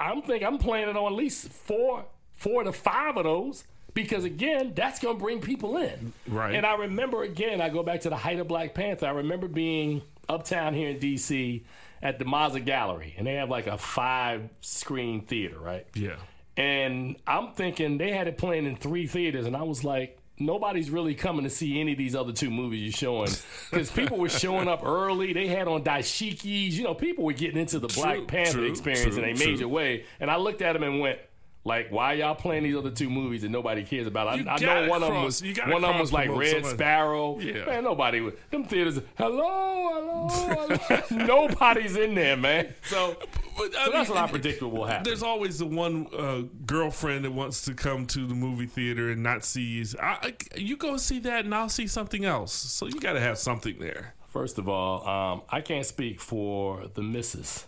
[0.00, 4.24] I'm thinking I'm playing it on at least four, four to five of those because
[4.24, 6.12] again, that's going to bring people in.
[6.28, 6.54] Right.
[6.54, 9.06] And I remember again, I go back to the height of Black Panther.
[9.06, 11.62] I remember being uptown here in DC
[12.02, 15.86] at the Mazza Gallerie, and they have like a five screen theater, right?
[15.94, 16.16] Yeah.
[16.56, 20.90] And I'm thinking they had it playing in three theaters, and I was like, nobody's
[20.90, 23.30] really coming to see any of these other two movies you're showing
[23.70, 25.32] because people were showing up early.
[25.32, 26.72] They had on dashikis.
[26.72, 29.38] You know, people were getting into the Black True, Panther true, experience true, in a
[29.38, 30.04] major way.
[30.20, 31.18] And I looked at them and went.
[31.66, 34.28] Like why y'all playing these other two movies that nobody cares about?
[34.28, 36.74] I, I know one of them was one of them was like Red somebody.
[36.74, 37.38] Sparrow.
[37.40, 37.64] Yeah.
[37.64, 39.00] Man, nobody was them theaters.
[39.16, 41.02] Hello, hello, hello.
[41.26, 42.74] nobody's in there, man.
[42.84, 43.16] So,
[43.56, 45.04] But, so that's what I mean, predict will happen.
[45.04, 49.22] There's always the one uh, girlfriend that wants to come to the movie theater and
[49.22, 49.86] not see you.
[50.02, 52.52] I, I, you go see that, and I'll see something else.
[52.52, 54.14] So you got to have something there.
[54.28, 57.66] First of all, um, I can't speak for the missus.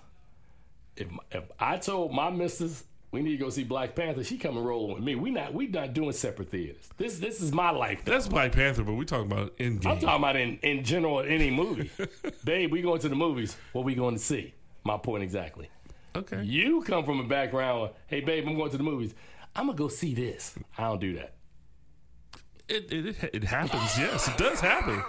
[0.97, 4.63] If, if I told my missus we need to go see Black Panther, she coming
[4.63, 5.15] rolling with me.
[5.15, 6.89] We not we not doing separate theaters.
[6.97, 8.05] This this is my life.
[8.05, 8.13] though.
[8.13, 9.87] That's Black Panther, but we're talking about Endgame.
[9.87, 11.91] I'm talking about in, in general any movie.
[12.45, 13.57] Babe, we going to the movies.
[13.73, 14.55] What we going to see?
[14.85, 15.71] My point exactly.
[16.15, 16.43] Okay.
[16.43, 17.91] You come from a background.
[18.07, 19.15] Hey, babe, I'm going to the movies.
[19.55, 20.55] I'm gonna go see this.
[20.79, 21.35] I don't do that.
[22.69, 23.99] It, it, it happens.
[23.99, 25.03] yes, it does happen.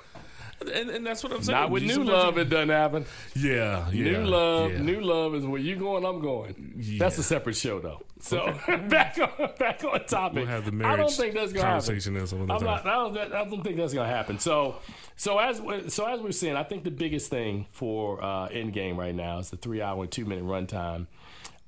[0.60, 1.56] And, and that's what I'm saying.
[1.60, 3.06] Not with You new sometimes- love, it doesn't happen.
[3.36, 4.04] Yeah, yeah.
[4.04, 4.82] new love, yeah.
[4.82, 6.74] new love is where you going, I'm going.
[6.98, 8.02] That's a separate show, though.
[8.20, 8.58] So
[8.90, 10.38] back on back on topic.
[10.38, 12.48] We'll have the I don't marriage think that's gonna conversation happen.
[12.48, 12.66] there I'm time.
[12.66, 13.34] not, I don't.
[13.34, 14.40] I don't think that's gonna happen.
[14.40, 14.78] So,
[15.16, 18.98] so as we- so as we're seeing, I think the biggest thing for uh, Endgame
[18.98, 21.06] right now is the three hour and two minute runtime.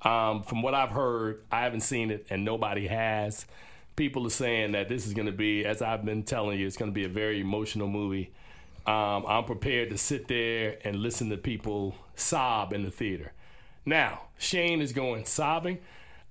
[0.02, 3.46] Um, from what I've heard, I haven't seen it, and nobody has.
[3.96, 6.76] People are saying that this is going to be, as I've been telling you, it's
[6.78, 8.32] going to be a very emotional movie.
[8.90, 13.32] Um, I'm prepared to sit there and listen to people sob in the theater.
[13.86, 15.78] Now, Shane is going sobbing.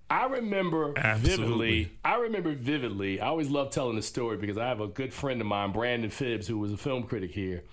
[0.09, 1.83] I remember Absolutely.
[1.83, 1.91] vividly.
[2.03, 3.21] I remember vividly.
[3.21, 6.09] I always love telling the story because I have a good friend of mine, Brandon
[6.09, 7.63] Phibbs, who was a film critic here,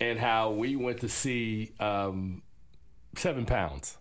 [0.00, 2.40] and how we went to see um,
[3.16, 3.98] Seven Pounds.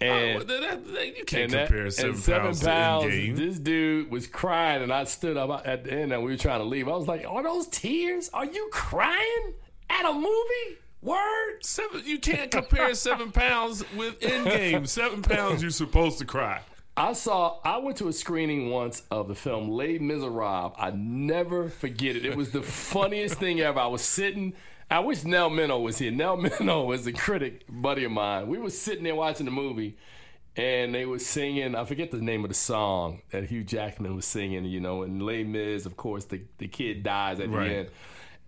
[0.00, 3.04] Oh, and Oh, that- that- that- you can't that- compare and seven, seven pounds, pounds,
[3.06, 3.32] to.
[3.34, 6.60] This dude was crying, and I stood up at the end, and we were trying
[6.60, 6.88] to leave.
[6.88, 8.30] I was like, "Are those tears?
[8.32, 9.54] Are you crying
[9.90, 10.78] at a movie?
[11.02, 11.58] Word?
[11.62, 14.86] Seven, you can't compare seven pounds with Endgame.
[14.88, 16.60] Seven pounds, you're supposed to cry.
[16.96, 17.58] I saw.
[17.64, 20.74] I went to a screening once of the film Les Miserables.
[20.76, 22.24] I never forget it.
[22.24, 23.78] It was the funniest thing ever.
[23.78, 24.54] I was sitting.
[24.90, 26.10] I wish Nell Minow was here.
[26.10, 28.48] Nell Minow was a critic buddy of mine.
[28.48, 29.96] We were sitting there watching the movie,
[30.56, 31.74] and they were singing.
[31.74, 34.64] I forget the name of the song that Hugh Jackman was singing.
[34.64, 37.68] You know, and Les Mis, of course, the the kid dies at Right.
[37.68, 37.88] the end.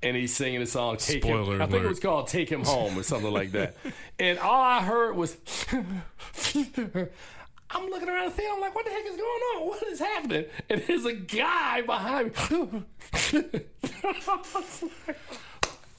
[0.02, 2.64] And he's singing the song "Take Spoiler Him." I think it was called "Take Him
[2.64, 3.76] Home" or something like that.
[4.18, 5.36] And all I heard was,
[5.72, 5.90] I'm
[7.88, 8.52] looking around the theater.
[8.54, 9.20] I'm like, what the heck is going
[9.56, 9.66] on?
[9.66, 10.44] What is happening?
[10.68, 13.62] And there's a guy behind me.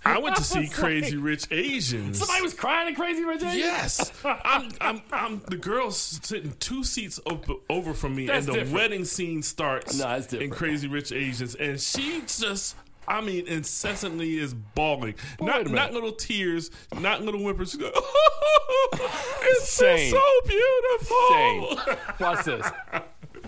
[0.03, 2.19] I went to I see Crazy like- Rich Asians.
[2.19, 3.55] Somebody was crying in Crazy Rich Asians?
[3.57, 5.41] Yes, I'm, I'm, I'm.
[5.47, 8.73] The girl's sitting two seats op- over from me, That's and the different.
[8.75, 9.97] wedding scene starts.
[9.97, 10.49] No, that's in.
[10.49, 12.75] Crazy Rich Asians, and she just.
[13.07, 15.15] I mean, incessantly is bawling.
[15.39, 17.71] Wait a not not little tears, not little whimpers.
[17.71, 17.91] She goes,
[18.93, 20.11] it's Shane.
[20.11, 21.17] so beautiful.
[21.29, 22.67] Shane, watch this.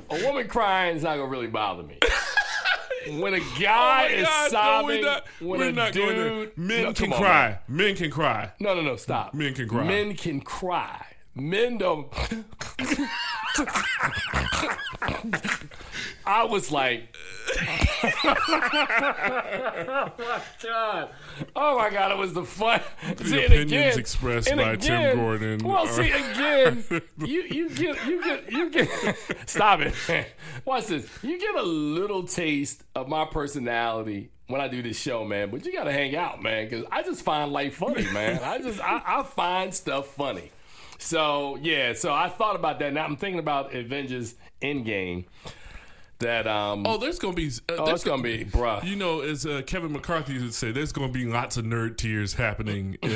[0.10, 1.98] A woman crying is not gonna really bother me.
[3.10, 5.94] When a oh guy Oh is God, no, sobbing, we're not, when we're a not
[5.94, 6.58] dude.
[6.58, 7.60] Men No, can on, cry.
[7.68, 8.52] Men can cry.
[8.60, 9.34] No, no, no, stop.
[9.34, 9.84] Men can cry.
[9.84, 11.06] Men can cry.
[11.36, 12.14] Men don't.
[16.26, 17.16] I was like,
[18.36, 21.10] oh my god,
[21.56, 22.82] oh my god, it was the fun.
[23.18, 26.84] The opinions expressed by Tim Gordon Well, are- see again,
[27.18, 29.18] you you get you get you get.
[29.46, 29.94] Stop it.
[30.66, 31.08] Watch this.
[31.22, 35.50] You get a little taste of my personality when I do this show, man.
[35.50, 38.42] But you got to hang out, man, because I just find life funny, man.
[38.44, 40.52] I just I, I find stuff funny.
[41.00, 42.94] So yeah, so I thought about that.
[42.94, 45.26] Now I'm thinking about Avengers Endgame.
[46.24, 47.48] That um Oh, there's gonna be.
[47.70, 48.84] Uh, Oh, there's it's gonna be, bruh.
[48.84, 52.34] You know, as uh, Kevin McCarthy would say, there's gonna be lots of nerd tears
[52.34, 53.10] happening at,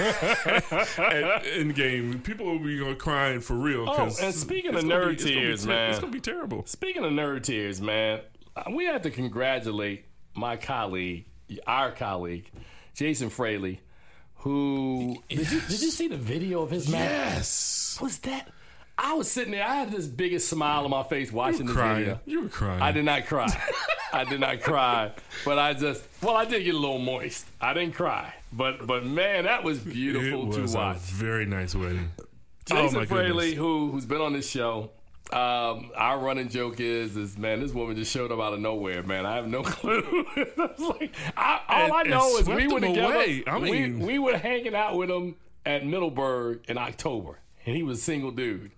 [0.00, 2.22] at Endgame.
[2.22, 3.88] People will be going crying for real.
[3.88, 6.64] Oh, 'cause and speaking of nerd be- it's be tears, man, it's gonna be terrible.
[6.66, 8.20] Speaking of nerd tears, man,
[8.56, 10.04] uh, we have to congratulate
[10.34, 11.26] my colleague,
[11.66, 12.50] our colleague,
[12.94, 13.80] Jason Fraley,
[14.36, 17.10] who did you did you see the video of his match?
[17.10, 17.98] Yes.
[18.00, 18.48] Was that?
[19.02, 19.64] I was sitting there.
[19.66, 21.98] I had this biggest smile on my face watching this crying.
[22.00, 22.20] video.
[22.26, 22.82] You were crying.
[22.82, 23.48] I did not cry.
[24.12, 25.12] I did not cry,
[25.44, 27.46] but I just well, I did get a little moist.
[27.60, 30.96] I didn't cry, but but man, that was beautiful it to was watch.
[30.96, 32.10] a very nice wedding.
[32.20, 32.24] oh
[32.66, 34.90] Jason my Fraley, who who's been on this show.
[35.32, 39.04] Um, our running joke is, is man, this woman just showed up out of nowhere,
[39.04, 39.24] man.
[39.24, 40.26] I have no clue.
[40.56, 43.14] Like, I, all And- I know is we were together.
[43.14, 43.44] away.
[43.46, 48.00] I we, we were hanging out with him at Middleburg in October, and he was
[48.00, 48.72] a single dude.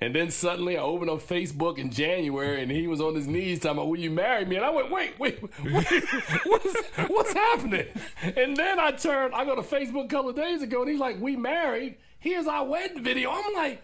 [0.00, 3.58] And then suddenly I opened up Facebook in January, and he was on his knees
[3.58, 5.86] talking about, "Will you marry me?" And I went, "Wait, wait, wait,
[6.46, 7.86] what's, what's happening?"
[8.22, 11.00] And then I turned, I go to Facebook a couple of days ago, and he's
[11.00, 11.96] like, "We married.
[12.20, 13.82] Here's our wedding video." I'm like.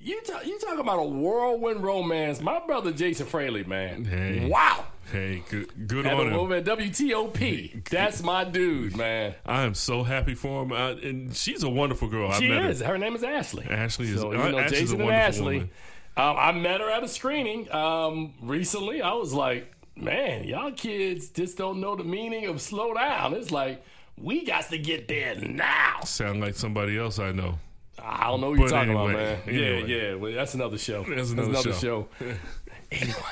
[0.00, 2.38] You talk, you talking about a whirlwind romance?
[2.38, 4.04] My brother Jason Fraley, man.
[4.04, 4.46] Hey.
[4.46, 4.84] Wow.
[5.12, 6.32] Hey, good, good on him.
[6.32, 7.88] over at WTOP.
[7.88, 9.34] That's my dude, man.
[9.46, 12.30] I am so happy for him, uh, and she's a wonderful girl.
[12.30, 12.80] I She met is.
[12.80, 12.86] her.
[12.92, 13.66] Her name is Ashley.
[13.68, 14.20] Ashley is.
[14.20, 15.54] So, you know, Ashley's Jason a and wonderful Ashley.
[15.56, 15.70] woman.
[16.16, 19.02] Um, I met her at a screening um, recently.
[19.02, 23.34] I was like, man, y'all kids just don't know the meaning of slow down.
[23.34, 23.84] It's like,
[24.16, 26.00] we got to get there now.
[26.04, 27.58] Sound like somebody else I know.
[27.98, 29.56] I don't know what you're talking anyway, about, man.
[29.56, 29.88] anyway.
[29.88, 30.14] Yeah, yeah.
[30.14, 31.04] Well, that's another show.
[31.04, 32.08] That's another show.
[32.92, 33.22] 81,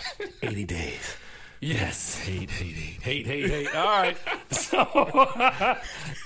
[0.43, 1.17] 80 days.
[1.63, 2.19] Yes.
[2.19, 3.03] Hate, hate, hate.
[3.03, 3.75] Hate, hate, hate.
[3.75, 4.17] All right.
[4.51, 5.79] So,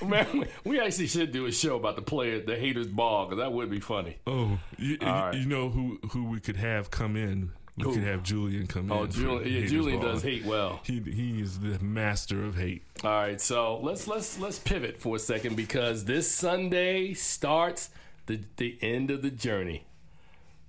[0.05, 3.53] man, we- actually should do a show about the player, the haters ball, because that
[3.53, 4.16] would be funny.
[4.26, 5.34] Oh, you, All right.
[5.34, 7.53] you know who who we could have come in?
[7.76, 7.95] We Who?
[7.95, 9.01] could have Julian come Oh, in.
[9.03, 10.12] Oh, Julian, yeah, Julian Ball.
[10.14, 10.80] does hate well.
[10.84, 12.82] He he is the master of hate.
[13.05, 17.91] All right, so let's let's let's pivot for a second because this Sunday starts
[18.26, 19.84] the the end of the journey.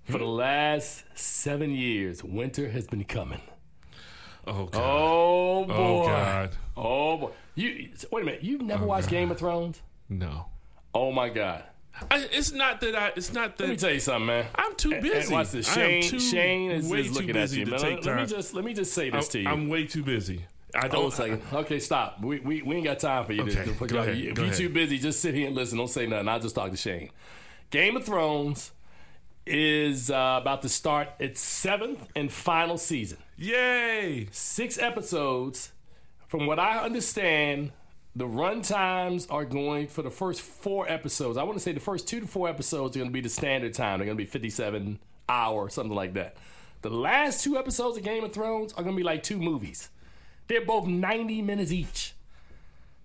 [0.06, 3.42] For the last seven years, winter has been coming.
[4.48, 4.82] Oh God.
[4.84, 5.74] Oh boy!
[5.74, 6.50] Oh, God.
[6.76, 7.32] Oh boy!
[7.56, 8.44] You wait a minute.
[8.44, 9.82] You've never watched Game of Thrones?
[10.10, 10.46] No.
[10.94, 11.64] Oh my God!
[12.10, 13.12] I, it's not that I.
[13.16, 13.64] It's not that.
[13.66, 14.46] Let me tell you something, man.
[14.56, 15.18] I'm too busy.
[15.18, 15.72] and watch this.
[15.72, 17.66] Shane, too- Shane is, way is too looking at busy you.
[17.66, 19.48] to take Let, let me just let me just say this I'm, to you.
[19.50, 20.46] I'm way too busy.
[20.76, 21.02] I Hold don't.
[21.06, 21.42] on a second.
[21.54, 22.22] Okay, stop.
[22.22, 24.18] We, we, we ain't got time for you Okay, to, to put go you ahead,
[24.18, 25.78] If go you're too busy, just sit here and listen.
[25.78, 26.28] Don't say nothing.
[26.28, 27.10] I'll just talk to Shane.
[27.72, 28.72] Game of Thrones
[29.46, 33.18] is uh, about to start its seventh and final season.
[33.40, 34.28] Yay!
[34.32, 35.72] Six episodes.
[36.28, 37.72] From what I understand,
[38.16, 41.38] the run times are going for the first four episodes.
[41.38, 43.30] I want to say the first two to four episodes are going to be the
[43.30, 44.00] standard time.
[44.00, 44.98] They're going to be 57
[45.30, 46.36] hour, something like that.
[46.82, 49.90] The last two episodes of Game of Thrones are going to be like two movies.
[50.48, 52.16] They're both 90 minutes each.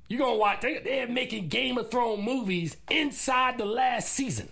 [0.08, 4.48] You're going to watch, they, they're making Game of Thrones movies inside the last season.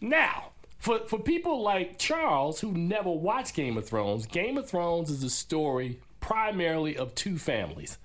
[0.00, 0.49] Now,
[0.80, 5.22] for, for people like Charles who never watched Game of Thrones, Game of Thrones is
[5.22, 7.98] a story primarily of two families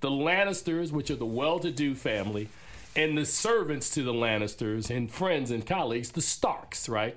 [0.00, 2.48] the Lannisters, which are the well to do family,
[2.96, 7.16] and the servants to the Lannisters and friends and colleagues, the Starks, right?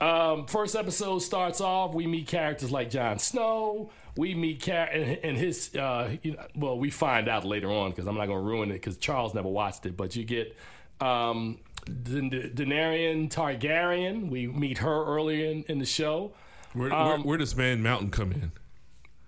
[0.00, 1.94] Um, first episode starts off.
[1.94, 3.90] We meet characters like Jon Snow.
[4.16, 5.74] We meet char- and, and his.
[5.76, 8.70] Uh, you know, well, we find out later on because I'm not going to ruin
[8.70, 9.96] it because Charles never watched it.
[9.96, 10.56] But you get
[11.00, 14.28] um, Daenerys Targaryen.
[14.30, 16.32] We meet her earlier in, in the show.
[16.72, 18.52] Where, Um, where, where does Man Mountain come in?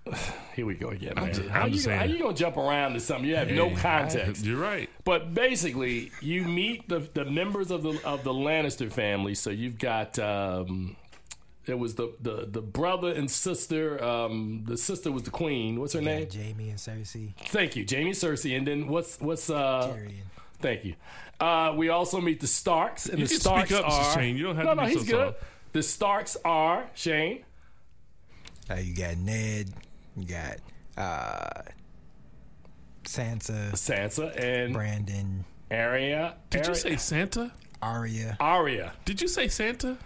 [0.54, 2.94] Here we go again, I'm just- how, I'm you, just how you gonna jump around
[2.94, 4.44] to something you have no Hey, context?
[4.44, 4.90] You're right.
[5.04, 9.34] But basically, you meet the the members of the of the Lannister family.
[9.34, 10.96] So you've got um,
[11.66, 14.02] it was the, the the brother and sister.
[14.04, 15.78] Um, the sister was the queen.
[15.80, 16.28] What's her Yeah, name?
[16.30, 17.32] Jaime and Cersei.
[17.46, 18.56] Thank you, Jaime and Cersei.
[18.56, 19.88] And then what's what's uh?
[19.94, 20.24] Tyrion.
[20.60, 20.94] Thank you.
[21.42, 24.36] Uh, we also meet the Starks, and You the can speak Starks up, are Shane.
[24.36, 25.34] You don't have no, to no, be he's so good.
[25.34, 25.44] soft.
[25.72, 27.44] The Starks are Shane.
[28.70, 29.72] Uh, you got Ned.
[30.16, 30.58] You got
[30.96, 31.62] uh,
[33.02, 33.72] Sansa.
[33.72, 35.44] Sansa and Brandon.
[35.68, 36.36] Arya.
[36.50, 37.50] Did you say Santa?
[37.82, 38.36] Arya.
[38.38, 38.92] Arya?
[39.04, 39.98] Did you say Santa?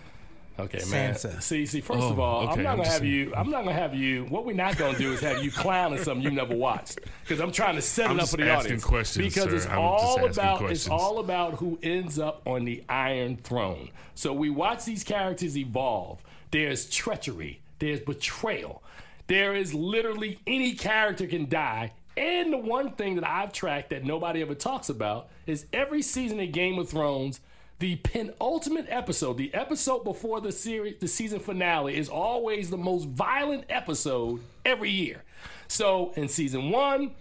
[0.59, 1.15] Okay, man.
[1.15, 1.43] Sansa.
[1.43, 1.81] See, see.
[1.83, 3.13] First Oh, of all, okay, I'm not I'm gonna just have saying.
[3.13, 3.35] you.
[3.37, 4.25] I'm not gonna have you.
[4.25, 6.99] What we're not gonna do is have you clowning something you've never watched.
[7.23, 8.85] Because I'm trying to set it I'm up for the asking audience.
[8.85, 9.57] questions, because sir.
[9.57, 10.71] it's I'm all just asking about.
[10.73, 13.91] It's all about who ends up on the Iron Throne.
[14.15, 16.23] So we watch these characters evolve.
[16.51, 17.61] There's treachery.
[17.79, 18.83] There's betrayal.
[19.27, 21.93] There is literally any character can die.
[22.17, 26.41] And the one thing that I've tracked that nobody ever talks about is every season
[26.41, 27.41] of Game of Thrones,
[27.79, 33.07] the penultimate episode, the episode before the series, the season finale, is always the most
[33.09, 35.23] violent episode every year.
[35.69, 37.13] So in season one,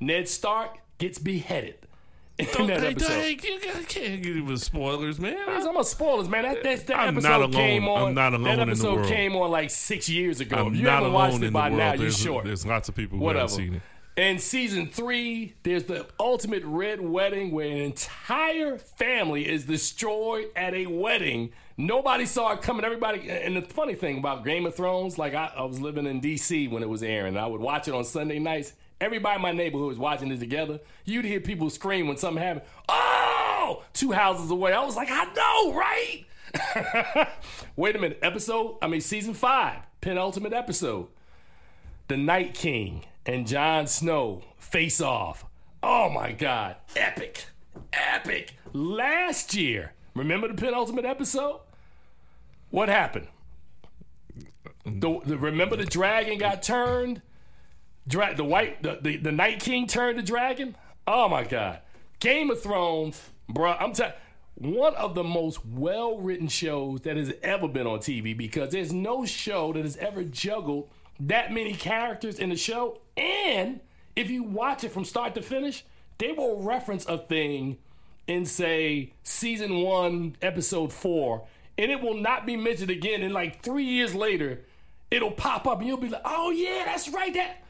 [0.00, 1.76] Ned Stark gets beheaded.
[2.38, 3.08] In Don't, that hey, episode.
[3.08, 5.36] dang, you can't give us spoilers, man.
[5.48, 6.44] I'm about spoilers, man.
[6.44, 7.52] That, that, that I'm episode not alone.
[7.52, 8.08] came on.
[8.08, 9.08] I'm not that alone in the episode world.
[9.08, 10.56] came on like six years ago.
[10.56, 11.78] I'm if you not haven't alone watched in it by world.
[11.78, 12.44] now, you're there's, short.
[12.46, 13.42] there's lots of people who Whatever.
[13.50, 13.82] haven't seen it.
[14.14, 20.74] In season three, there's the ultimate red wedding where an entire family is destroyed at
[20.74, 21.52] a wedding.
[21.78, 22.84] Nobody saw it coming.
[22.84, 26.20] Everybody, and the funny thing about Game of Thrones, like I, I was living in
[26.20, 26.68] D.C.
[26.68, 27.38] when it was airing.
[27.38, 28.74] I would watch it on Sunday nights.
[29.00, 30.80] Everybody in my neighborhood was watching it together.
[31.06, 32.66] You'd hear people scream when something happened.
[32.90, 34.74] Oh, two houses away.
[34.74, 37.28] I was like, I know, right?
[37.76, 38.18] Wait a minute.
[38.20, 41.08] Episode, I mean, season five, penultimate episode.
[42.08, 45.44] The Night King and Jon Snow face off.
[45.82, 46.76] Oh my God.
[46.96, 47.46] Epic.
[47.92, 48.54] Epic.
[48.72, 51.60] Last year, remember the penultimate episode?
[52.70, 53.28] What happened?
[54.84, 57.22] The, the- remember the dragon got turned?
[58.08, 60.76] Dra- the white, the, the, the Night King turned the dragon?
[61.06, 61.80] Oh my God.
[62.18, 63.20] Game of Thrones,
[63.50, 64.14] bruh, I'm telling
[64.54, 68.92] one of the most well written shows that has ever been on TV because there's
[68.92, 70.88] no show that has ever juggled
[71.26, 73.00] that many characters in the show.
[73.16, 73.80] And
[74.16, 75.84] if you watch it from start to finish,
[76.18, 77.78] they will reference a thing
[78.26, 81.46] in, say, season one, episode four,
[81.78, 83.22] and it will not be mentioned again.
[83.22, 84.60] And like three years later,
[85.10, 87.34] it'll pop up and you'll be like, oh, yeah, that's right.
[87.34, 87.64] That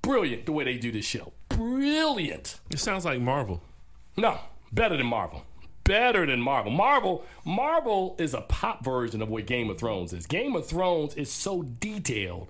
[0.00, 1.32] brilliant the way they do this show.
[1.48, 2.60] Brilliant.
[2.70, 3.62] It sounds like Marvel.
[4.16, 4.38] No,
[4.72, 5.44] better than Marvel.
[5.84, 6.70] Better than Marvel.
[6.70, 10.26] Marvel, Marvel is a pop version of what Game of Thrones is.
[10.26, 12.48] Game of Thrones is so detailed,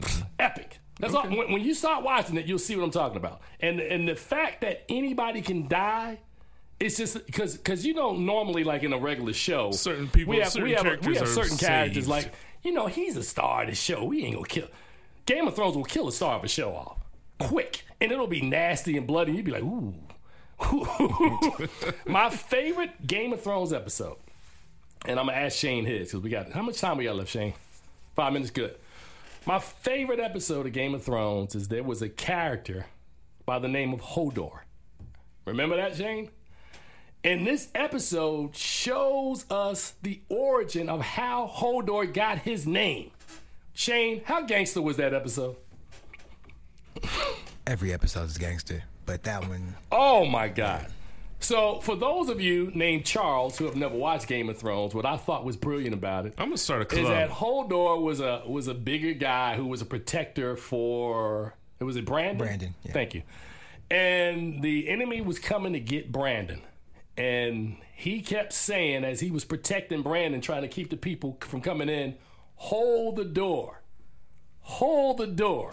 [0.00, 0.22] Mm-hmm.
[0.38, 0.78] epic.
[1.00, 1.28] That's all.
[1.28, 3.40] When, when you start watching it, you'll see what I'm talking about.
[3.60, 6.18] And and the fact that anybody can die.
[6.80, 10.38] It's just because because you know normally like in a regular show Certain people- we
[10.38, 12.32] have certain we have, we characters have certain characters like
[12.62, 14.68] you know he's a star of the show we ain't gonna kill
[15.26, 16.98] Game of Thrones will kill a star of a show off
[17.40, 19.92] quick and it'll be nasty and bloody and you'd be like ooh
[22.06, 24.16] my favorite Game of Thrones episode,
[25.06, 27.30] and I'm gonna ask Shane his because we got how much time we got left,
[27.30, 27.54] Shane?
[28.14, 28.76] Five minutes, good.
[29.46, 32.86] My favorite episode of Game of Thrones is there was a character
[33.46, 34.60] by the name of Hodor.
[35.46, 36.30] Remember that, Shane?
[37.24, 43.10] And this episode shows us the origin of how Hodor got his name.
[43.72, 45.56] Shane, how gangster was that episode?
[47.66, 50.86] Every episode is gangster, but that one, Oh my God.
[51.40, 55.06] So, for those of you named Charles who have never watched Game of Thrones, what
[55.06, 57.02] I thought was brilliant about it I'm gonna start a club.
[57.02, 61.84] Is that Hodor was a was a bigger guy who was a protector for it
[61.84, 62.38] was it Brandon?
[62.38, 62.92] Brandon, yeah.
[62.92, 63.22] Thank you.
[63.90, 66.60] And the enemy was coming to get Brandon.
[67.16, 71.60] And he kept saying as he was protecting Brandon, trying to keep the people from
[71.60, 72.16] coming in,
[72.56, 73.82] hold the door.
[74.60, 75.72] Hold the door.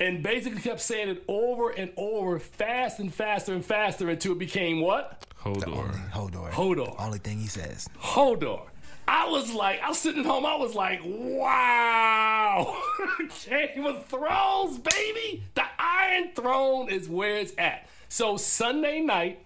[0.00, 4.38] And basically kept saying it over and over, fast and faster and faster until it
[4.38, 5.24] became what?
[5.40, 6.10] Hodor.
[6.10, 6.50] Hodor.
[6.50, 6.96] Hodor.
[6.98, 7.88] Only thing he says.
[8.00, 8.62] Hodor.
[9.06, 12.82] I was like, I was sitting at home, I was like, wow.
[13.48, 15.44] Game of Thrones, baby.
[15.54, 17.86] The Iron Throne is where it's at.
[18.08, 19.44] So Sunday night,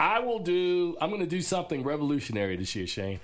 [0.00, 3.20] I will do, I'm going to do something revolutionary this year, Shane.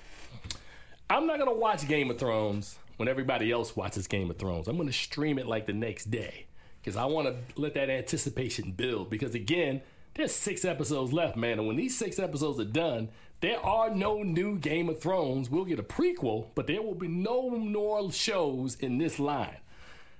[1.08, 4.68] I'm not going to watch Game of Thrones when everybody else watches Game of Thrones.
[4.68, 6.46] I'm going to stream it like the next day
[6.82, 9.08] because I want to let that anticipation build.
[9.10, 9.80] Because again,
[10.14, 11.58] there's six episodes left, man.
[11.58, 13.08] And when these six episodes are done,
[13.40, 15.48] there are no new Game of Thrones.
[15.50, 19.56] We'll get a prequel, but there will be no more shows in this line.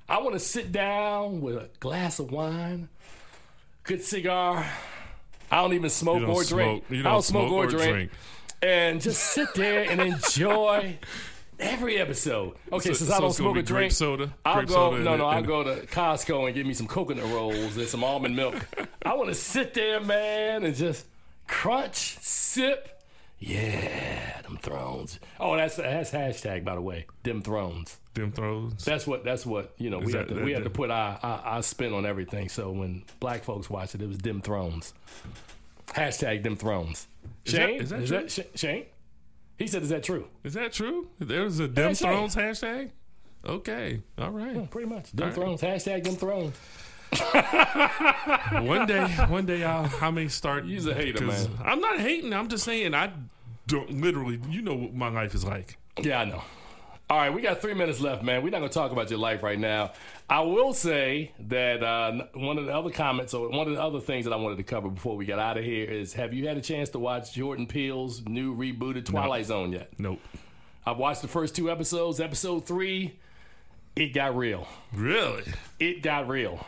[0.09, 2.89] I want to sit down with a glass of wine,
[3.85, 4.67] good cigar.
[5.51, 6.85] I don't even smoke don't or drink.
[6.87, 7.93] smoke- I don't don't smoke, smoke or or drink.
[7.93, 8.11] drink.
[8.63, 10.99] And just sit there and enjoy
[11.63, 12.57] every episode.
[12.73, 14.33] Okay, So- since so I don't smoke a drink, soda?
[14.45, 14.75] I'll go.
[14.75, 18.05] soda no, no, I'll go to Costco and get me some coconut rolls and some
[18.05, 18.55] almond milk.
[19.05, 21.07] I want to sit there, man, and just
[21.47, 22.89] crunch, sip.
[23.39, 25.19] Yeah, them thrones.
[25.41, 27.07] Oh, that's that's hashtag by the way.
[27.25, 27.97] Them thrones.
[28.15, 28.85] Them thrones.
[28.85, 29.25] That's what.
[29.25, 29.75] That's what.
[29.79, 30.35] You know, Is we that- have to.
[30.35, 32.49] that- we have to put our, our our spin on everything.
[32.49, 34.95] So when black folks watch it, it was them thrones.
[35.89, 37.09] Hashtag them thrones.
[37.45, 38.45] Shane, is that is true?
[38.45, 38.85] that Shane?
[39.59, 41.09] He said, "Is that true?" Is that true?
[41.19, 41.99] There's a Dem Hashtag.
[41.99, 42.91] Thrones hashtag?
[43.45, 44.03] Okay.
[44.19, 44.55] All right.
[44.55, 45.13] Yeah, pretty much.
[45.13, 45.35] Them All right.
[45.35, 45.61] thrones.
[45.61, 46.57] Hashtag them thrones.
[48.67, 50.65] one day, one day I'll, I may start.
[50.65, 51.51] You's a hater, man.
[51.63, 52.33] I'm not hating.
[52.33, 53.13] I'm just saying I
[53.67, 54.41] don't literally.
[54.49, 55.77] You know what my life is like.
[56.01, 56.43] Yeah, I know.
[57.11, 58.43] All right, we got three minutes left, man.
[58.43, 59.93] We're not going to talk about your life right now.
[60.31, 64.01] I will say that uh, one of the other comments, or one of the other
[64.01, 66.49] things that I wanted to cover before we get out of here is: Have you
[66.49, 69.93] had a chance to watch Jordan Peele's new rebooted Twilight Zone yet?
[69.99, 70.21] Nope.
[70.87, 72.19] I've watched the first two episodes.
[72.19, 73.19] Episode three,
[73.95, 74.67] it got real.
[74.95, 75.45] Really?
[75.79, 76.67] It got real.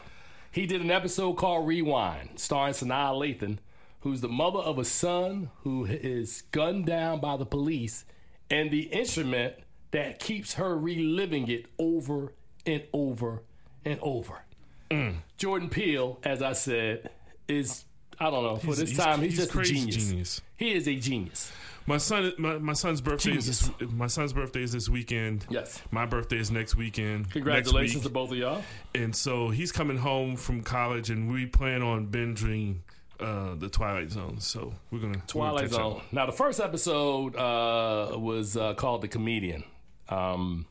[0.53, 3.59] He did an episode called Rewind, starring Sanaa Lathan,
[4.01, 8.05] who's the mother of a son who is gunned down by the police,
[8.51, 9.55] and the instrument
[9.95, 12.33] that keeps her reliving it over
[12.67, 13.43] and over
[13.85, 14.43] and over.
[14.91, 15.17] Mm.
[15.39, 17.11] Jordan Peele, as I said,
[17.49, 17.85] is
[18.21, 19.97] I don't know for He's- this he's- time he's, he's just a genius.
[20.09, 20.41] genius.
[20.57, 21.51] He is a genius.
[21.87, 25.45] My son, my, my son's birthday is this, my son's birthday is this weekend.
[25.51, 25.83] Yes.
[25.91, 27.31] My birthday is next weekend.
[27.31, 28.63] Congratulations next to both of y'all.
[28.95, 32.79] And so he's coming home from college, and we plan on binging
[33.21, 34.41] uh, the Twilight Zone.
[34.41, 35.93] So we're gonna we're gonna Twilight catch up.
[35.93, 36.03] Zone.
[36.13, 39.65] Now, the first episode uh, was uh, called The Comedian.
[40.09, 40.67] Um,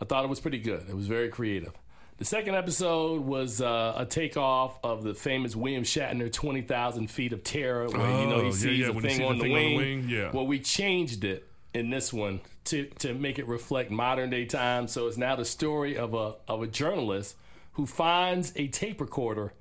[0.00, 0.84] I thought it was pretty good.
[0.88, 1.72] It was very creative.
[2.18, 7.42] The second episode was uh, a takeoff of the famous William Shatner 20,000 Feet of
[7.42, 9.42] Terror, where you know Oh, he yeah, sees yeah, the when thing, sees on, the
[9.44, 10.00] thing on the wing.
[10.00, 10.30] wing, yeah.
[10.32, 14.92] Well, we changed it in this one to, to make it reflect modern day times.
[14.92, 17.34] So it's now the story of a, of a journalist
[17.72, 19.52] who finds a tape recorder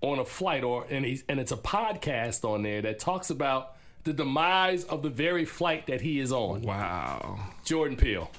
[0.00, 3.75] on a flight or and he's and it's a podcast on there that talks about
[4.06, 6.62] the demise of the very flight that he is on.
[6.62, 7.38] Wow.
[7.64, 8.30] Jordan Peele.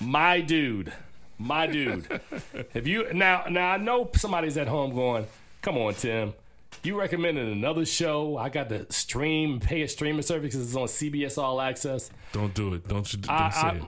[0.00, 0.92] My dude.
[1.38, 2.06] My dude.
[2.74, 5.26] Have you now now I know somebody's at home going,
[5.62, 6.34] come on, Tim.
[6.82, 8.36] You recommended another show.
[8.36, 12.10] I got to stream, pay a streaming service because it's on CBS All Access.
[12.32, 12.86] Don't do it.
[12.88, 13.20] Don't you?
[13.20, 13.82] Don't I- say I- it.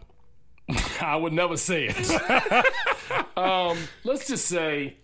[1.02, 3.36] I would never say it.
[3.38, 4.96] um, let's just say,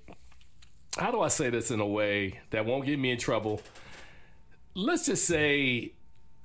[0.98, 3.62] how do I say this in a way that won't get me in trouble?
[4.74, 5.93] Let's just say,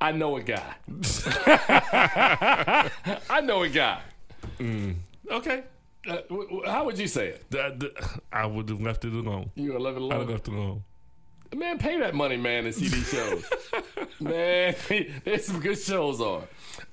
[0.02, 0.76] I know a guy.
[3.30, 4.02] I know a guy.
[4.62, 5.64] Okay.
[6.08, 7.50] Uh, w- w- how would you say it?
[7.52, 9.52] That- that- I would have left it alone.
[9.56, 10.84] You gonna leave it I'd have left it alone.
[11.56, 13.44] Man, pay that money, man, to see these shows.
[14.20, 14.76] man,
[15.26, 16.44] there's some good shows on.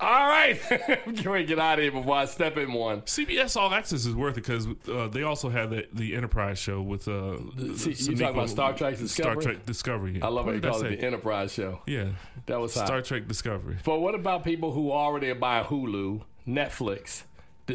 [0.00, 3.02] All right, ready to get out of here before I step in one.
[3.02, 6.80] CBS All Access is worth it because uh, they also have the, the Enterprise show
[6.82, 7.08] with.
[7.08, 7.38] Uh,
[7.76, 9.42] See, you talking about Star Trek Discovery?
[9.42, 10.20] Star Trek Discovery.
[10.22, 11.80] I love how What you call it the Enterprise show.
[11.86, 12.10] Yeah,
[12.46, 12.86] That was hot.
[12.86, 13.76] Star Trek Discovery.
[13.84, 17.22] But what about people who already buy Hulu, Netflix,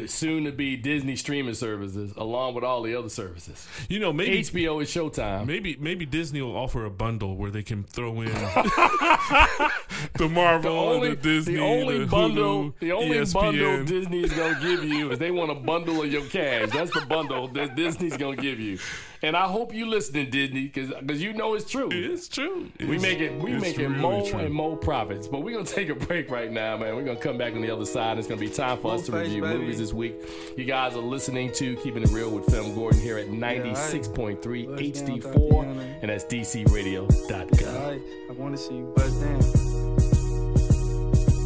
[0.06, 3.66] soon to be Disney streaming services, along with all the other services.
[3.88, 5.46] You know, maybe HBO is Showtime.
[5.46, 8.32] Maybe maybe Disney will offer a bundle where they can throw in
[10.14, 13.32] the Marvel, The only, and the Disney, the only the bundle, Hulu, the only ESPN.
[13.34, 16.70] bundle Disney's gonna give you is they want a bundle of your cash.
[16.70, 18.78] That's the bundle that Disney's gonna give you.
[19.24, 21.88] And I hope you listening, Disney, because because you know it's true.
[21.92, 22.66] It's true.
[22.80, 24.40] we It's- make it we make it really more true.
[24.40, 25.28] and more profits.
[25.28, 26.96] But we're gonna take a break right now, man.
[26.96, 28.18] We're gonna come back on the other side.
[28.18, 29.58] It's gonna be time for us to face, review baby.
[29.60, 30.14] movies this week.
[30.56, 35.66] You guys are listening to Keeping It Reel with Film Gordon here at 96.3 HD4,
[36.02, 37.76] and that's DCRadio.com.
[37.76, 39.40] Alright, I wanna see you bust down.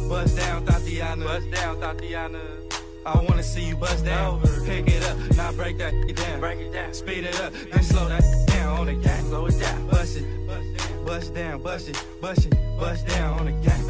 [0.09, 1.23] Bust down, Thotiana.
[1.25, 2.41] Bust down, Thotiana.
[3.07, 4.41] I wanna see you bust down.
[4.65, 6.39] Pick it up, now break that down.
[6.41, 6.93] Break it down.
[6.93, 9.23] Speed it up, then slow that down on the gang.
[9.27, 9.87] Slow it down.
[9.87, 10.25] Bust it,
[11.05, 13.87] bust down, bust it, bust it, bust down on the gang.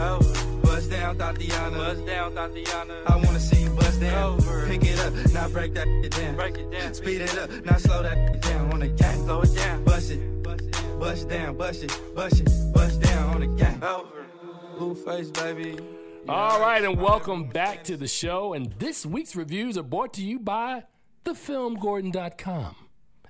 [0.62, 1.78] Bust down, Thotiana.
[1.78, 2.96] Bust down, Thotiana.
[3.08, 4.38] I wanna see you bust down.
[4.68, 6.36] Pick it up, now break that down.
[6.36, 6.94] Break it down.
[6.94, 9.26] Speed it up, now slow that down on the gang.
[9.26, 9.84] Slow it down.
[9.84, 13.82] Bust it, bust down, bust it, bust it, bust down on the gang.
[14.78, 15.97] Blueface, baby.
[16.30, 18.54] All right, and welcome back to the show.
[18.54, 20.84] And this week's reviews are brought to you by
[21.24, 22.76] thefilmgordon.com.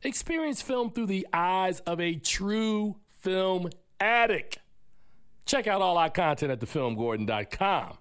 [0.02, 3.70] Experience film through the eyes of a true film
[4.00, 4.58] addict.
[5.46, 7.98] Check out all our content at thefilmgordon.com.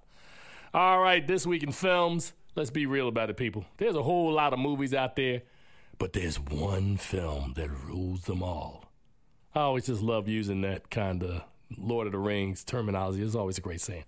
[0.72, 3.66] All right, this week in films, let's be real about it, people.
[3.76, 5.42] There's a whole lot of movies out there,
[5.98, 8.90] but there's one film that rules them all.
[9.54, 11.42] I always just love using that kind of
[11.76, 13.22] Lord of the Rings terminology.
[13.22, 14.04] It's always a great saying.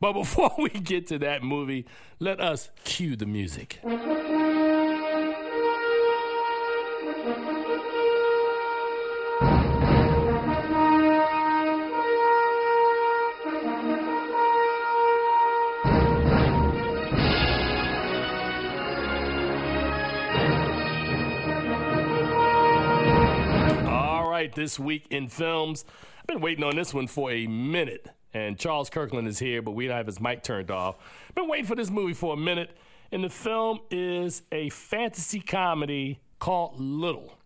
[0.00, 1.86] But before we get to that movie,
[2.18, 3.80] let us cue the music.
[24.48, 25.84] Right, this week in films,
[26.20, 29.72] I've been waiting on this one for a minute, and Charles Kirkland is here, but
[29.72, 30.96] we don't have his mic turned off.
[31.34, 32.70] Been waiting for this movie for a minute,
[33.12, 37.38] and the film is a fantasy comedy called Little.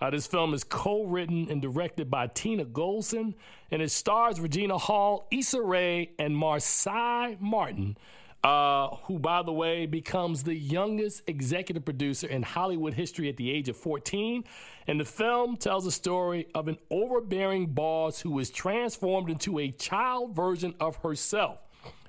[0.00, 3.34] Uh, this film is co-written and directed by Tina Gordon,
[3.70, 7.98] and it stars Regina Hall, Issa Rae, and Marsai Martin,
[8.44, 13.50] uh, who, by the way, becomes the youngest executive producer in Hollywood history at the
[13.50, 14.44] age of 14.
[14.86, 19.70] And the film tells a story of an overbearing boss who is transformed into a
[19.72, 21.58] child version of herself.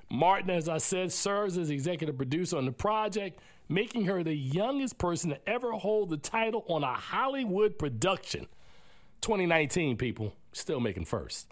[0.08, 4.98] Martin, as I said, serves as executive producer on the project, making her the youngest
[4.98, 8.46] person to ever hold the title on a Hollywood production.
[9.20, 11.50] 2019, people, still making first.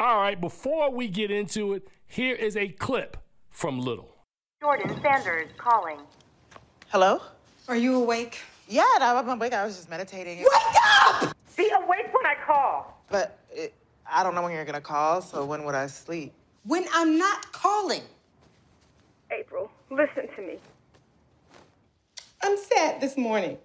[0.00, 3.16] All right, before we get into it, here is a clip
[3.50, 4.17] from Little.
[4.60, 5.98] Jordan Sanders calling.
[6.88, 7.20] Hello?
[7.68, 8.40] Are you awake?
[8.68, 9.52] Yeah, no, I'm awake.
[9.52, 10.38] I was just meditating.
[10.38, 10.48] Wake
[10.84, 11.36] up!
[11.56, 13.00] Be awake when I call.
[13.08, 13.72] But it,
[14.10, 16.32] I don't know when you're gonna call, so when would I sleep?
[16.64, 18.02] When I'm not calling.
[19.30, 20.58] April, listen to me.
[22.42, 23.58] I'm sad this morning.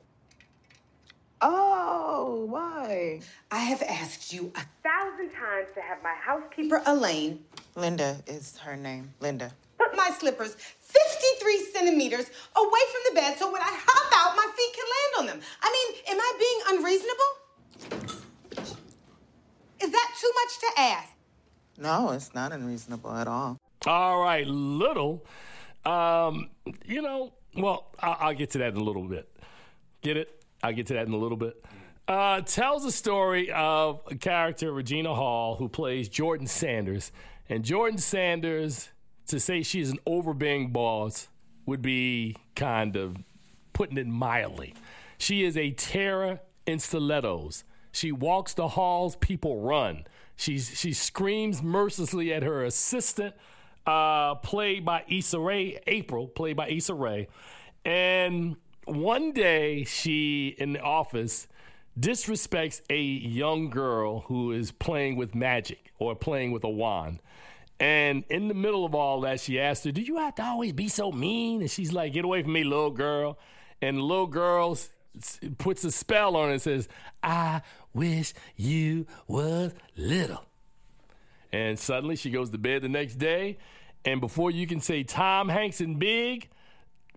[1.42, 3.22] Oh, why?
[3.50, 7.44] I have asked you a thousand times to have my housekeeper Elaine
[7.76, 9.14] Linda is her name.
[9.20, 9.52] Linda.
[9.84, 14.48] Put my slippers 53 centimeters away from the bed so when I hop out, my
[14.56, 15.48] feet can land on them.
[15.62, 17.32] I mean, am I being unreasonable?
[19.82, 21.10] Is that too much to ask?
[21.78, 23.58] No, it's not unreasonable at all.
[23.86, 25.26] All right, Little.
[25.86, 26.50] Um,
[26.86, 29.30] you know, well, I'll, I'll get to that in a little bit.
[30.02, 30.44] Get it?
[30.62, 31.62] I'll get to that in a little bit.
[32.08, 37.12] Uh, tells the story of a character, Regina Hall, who plays Jordan Sanders.
[37.50, 38.90] And Jordan Sanders,
[39.28, 41.28] to say she's an overbearing boss
[41.66, 43.18] would be kind of
[43.72, 44.74] putting it mildly.
[45.18, 47.64] She is a terror in stilettos.
[47.92, 50.06] She walks the halls, people run.
[50.36, 53.36] She's, she screams mercilessly at her assistant,
[53.86, 57.28] uh, played by Issa Rae, April, played by Issa Rae.
[57.86, 58.56] And
[58.86, 61.48] one day she, in the office,
[62.00, 67.20] disrespects a young girl who is playing with magic or playing with a wand.
[67.84, 70.72] And in the middle of all that, she asked her, Do you have to always
[70.72, 71.60] be so mean?
[71.60, 73.38] And she's like, Get away from me, little girl.
[73.82, 74.78] And the little girl
[75.58, 76.88] puts a spell on it and says,
[77.22, 77.62] I
[77.94, 80.46] wish you was little.
[81.52, 83.58] And suddenly she goes to bed the next day.
[84.06, 86.48] And before you can say Tom Hanks and Big,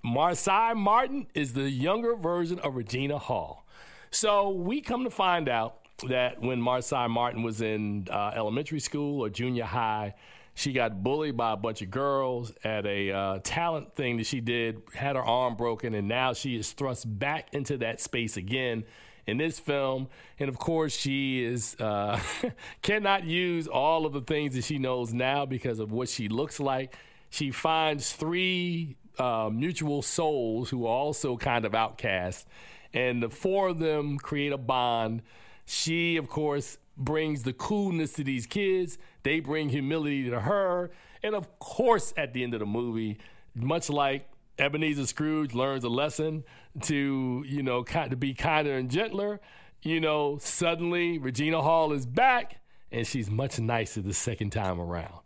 [0.05, 3.69] Marsai Martin is the younger version of Regina Hall.
[4.11, 9.25] So we come to find out that when Marsai Martin was in uh, elementary school
[9.25, 10.15] or junior high,
[10.59, 14.41] She got bullied by a bunch of girls at a uh, talent thing that she
[14.41, 18.85] did, had her arm broken, and now she is thrust back into that space again
[19.27, 20.09] in this film.
[20.39, 22.19] And of course, she is uh,
[22.83, 26.59] cannot use all of the things that she knows now because of what she looks
[26.59, 26.97] like.
[27.29, 32.47] She finds three uh, mutual souls who are also kind of outcasts,
[32.95, 35.21] and the four of them create a bond.
[35.67, 38.97] She, of course, brings the coolness to these kids.
[39.27, 40.93] They bring humility to her.
[41.21, 43.19] And of course, at the end of the movie,
[43.57, 46.45] much like Ebenezer Scrooge learns a lesson
[46.83, 49.41] to, you know, kind to be kinder and gentler,
[49.83, 52.61] you know, suddenly Regina Hall is back
[52.93, 55.19] and she's much nicer the second time around.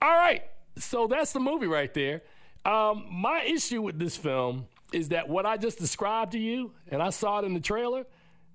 [0.00, 0.44] All right.
[0.78, 2.22] So that's the movie right there.
[2.64, 7.02] Um, my issue with this film is that what I just described to you, and
[7.02, 8.06] I saw it in the trailer,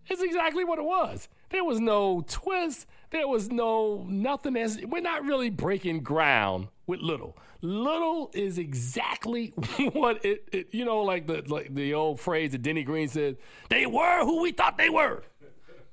[0.09, 1.29] is exactly what it was.
[1.51, 2.87] There was no twist.
[3.09, 4.57] There was no nothing.
[4.57, 7.37] As we're not really breaking ground with Little.
[7.61, 9.47] Little is exactly
[9.93, 13.37] what it, it you know, like the like the old phrase that Denny Green said,
[13.69, 15.23] "They were who we thought they were."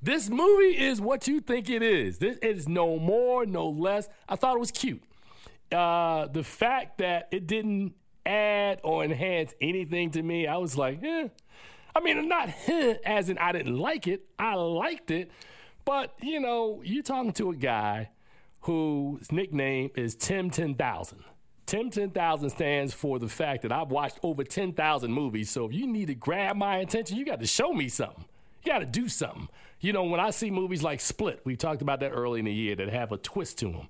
[0.02, 2.18] This movie is what you think it is.
[2.18, 4.06] This is no more, no less.
[4.28, 5.02] I thought it was cute.
[5.72, 7.94] Uh, the fact that it didn't
[8.26, 11.28] add or enhance anything to me, I was like, eh.
[11.96, 12.50] I mean, not
[13.06, 14.26] as in I didn't like it.
[14.38, 15.30] I liked it.
[15.84, 18.10] But, you know, you're talking to a guy
[18.60, 21.24] whose nickname is Tim 10,000.
[21.66, 25.50] Tim 10,000 stands for the fact that I've watched over 10,000 movies.
[25.50, 28.24] So if you need to grab my attention, you got to show me something.
[28.62, 29.48] You got to do something.
[29.80, 32.52] You know, when I see movies like Split, we talked about that early in the
[32.52, 33.88] year that have a twist to them.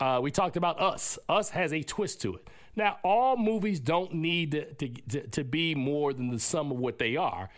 [0.00, 1.18] Uh, we talked about Us.
[1.28, 2.48] Us has a twist to it.
[2.76, 6.78] Now, all movies don't need to, to, to, to be more than the sum of
[6.78, 7.48] what they are.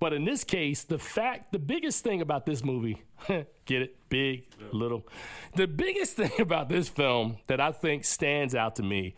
[0.00, 3.96] But in this case, the fact, the biggest thing about this movie, get it?
[4.08, 5.06] Big, little.
[5.54, 9.14] The biggest thing about this film that I think stands out to me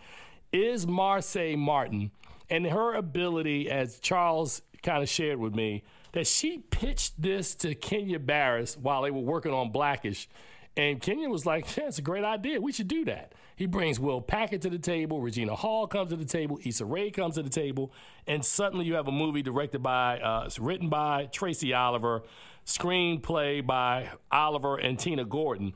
[0.52, 2.10] is Marsai Martin
[2.50, 7.74] and her ability, as Charles kind of shared with me, that she pitched this to
[7.74, 10.28] Kenya Barris while they were working on Blackish.
[10.76, 12.60] And Kenya was like, yeah, it's a great idea.
[12.60, 13.32] We should do that.
[13.62, 15.20] He brings Will Packer to the table.
[15.20, 16.58] Regina Hall comes to the table.
[16.64, 17.92] Issa Rae comes to the table.
[18.26, 22.24] And suddenly you have a movie directed by, uh, written by Tracy Oliver,
[22.66, 25.74] screenplay by Oliver and Tina Gordon.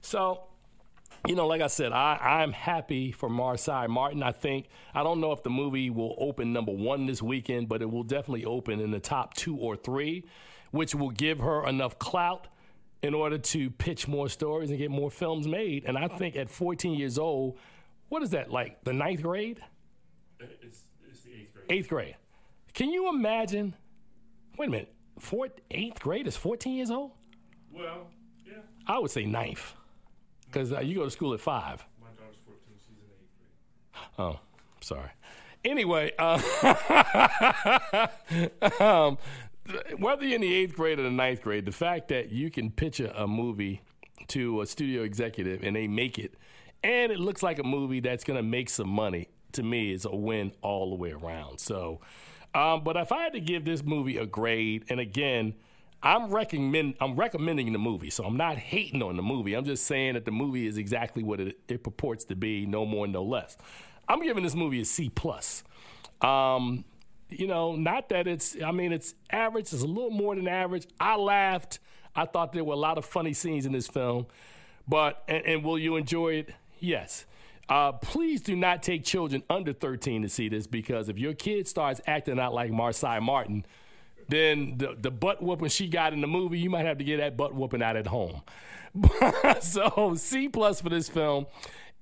[0.00, 0.44] So,
[1.28, 4.22] you know, like I said, I, I'm happy for Marsai Martin.
[4.22, 7.82] I think, I don't know if the movie will open number one this weekend, but
[7.82, 10.24] it will definitely open in the top two or three,
[10.70, 12.46] which will give her enough clout
[13.02, 15.84] in order to pitch more stories and get more films made.
[15.84, 17.58] And I think at 14 years old,
[18.08, 19.60] what is that, like the ninth grade?
[20.40, 21.66] It's, it's the eighth grade.
[21.70, 22.16] Eighth grade.
[22.74, 23.74] Can you imagine?
[24.58, 24.94] Wait a minute.
[25.18, 27.12] Fourth, eighth grade is 14 years old?
[27.72, 28.08] Well,
[28.46, 28.58] yeah.
[28.86, 29.72] I would say ninth.
[30.46, 31.84] Because uh, you go to school at five.
[32.00, 32.62] My daughter's 14.
[32.78, 34.36] She's in eighth grade.
[34.36, 34.40] Oh,
[34.80, 35.10] sorry.
[35.64, 36.38] Anyway, uh,
[38.80, 39.18] um,
[39.98, 42.70] whether you're in the eighth grade or the ninth grade, the fact that you can
[42.70, 43.82] pitch a, movie
[44.28, 46.34] to a studio executive and they make it,
[46.82, 50.04] and it looks like a movie that's going to make some money, to me is
[50.04, 51.60] a win all the way around.
[51.60, 52.00] So,
[52.54, 55.54] um, but if I had to give this movie a grade, and again,
[56.02, 59.54] I'm recommend I'm recommending the movie, so I'm not hating on the movie.
[59.54, 62.86] I'm just saying that the movie is exactly what it, it purports to be, no
[62.86, 63.56] more, no less.
[64.08, 65.64] I'm giving this movie a C plus.
[66.20, 66.84] Um,
[67.28, 70.86] you know, not that it's, I mean, it's average, it's a little more than average.
[71.00, 71.78] I laughed.
[72.14, 74.26] I thought there were a lot of funny scenes in this film,
[74.88, 76.54] but, and, and will you enjoy it?
[76.78, 77.26] Yes.
[77.68, 81.66] Uh, please do not take children under 13 to see this because if your kid
[81.66, 83.66] starts acting out like Marsai Martin,
[84.28, 87.18] then the, the butt whooping she got in the movie, you might have to get
[87.18, 88.42] that butt whooping out at home.
[89.60, 91.46] so C plus for this film.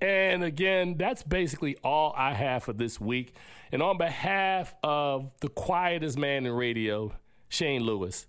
[0.05, 3.35] And again, that's basically all I have for this week.
[3.73, 7.15] And on behalf of the quietest man in radio,
[7.49, 8.27] Shane Lewis,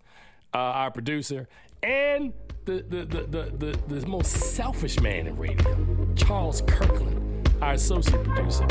[0.54, 1.50] uh, our producer,
[1.84, 2.32] and
[2.64, 8.66] the, the, the, the, the, most selfish man in radio, Charles Kirkland, our associate producer.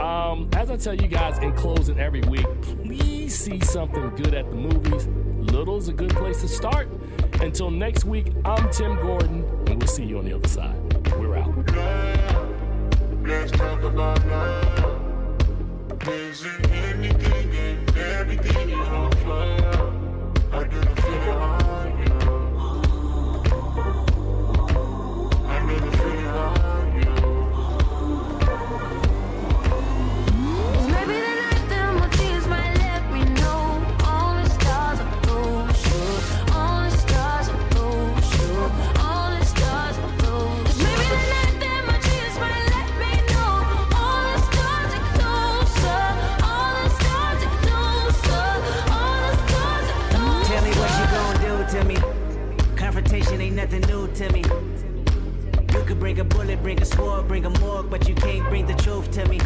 [0.00, 4.50] Um, as I tell you guys in closing every week, please see something good at
[4.50, 5.06] the movies.
[5.52, 6.88] Little's a good place to start.
[7.40, 10.74] Until next week, I'm Tim Gordon, and we'll see you on the other side.
[11.16, 12.03] We're out.
[13.26, 15.00] Let's talk about love.
[16.08, 19.73] Is it anything and everything you want fire?
[54.14, 54.42] to me.
[55.72, 58.64] You could bring a bullet, bring a sword, bring a morgue, but you can't bring
[58.64, 59.40] the truth to me.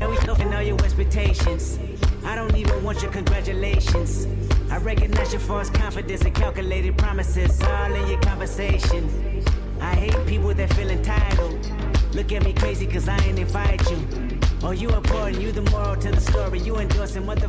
[0.00, 1.78] And we talking all your expectations.
[2.24, 4.28] I don't even want your congratulations.
[4.70, 9.44] I recognize your false confidence and calculated promises all in your conversation.
[9.80, 11.68] I hate people that feel entitled.
[12.14, 14.38] Look at me crazy cause I ain't invite you.
[14.62, 16.60] Oh, you important, you the moral to the story.
[16.60, 17.48] You endorsing mother.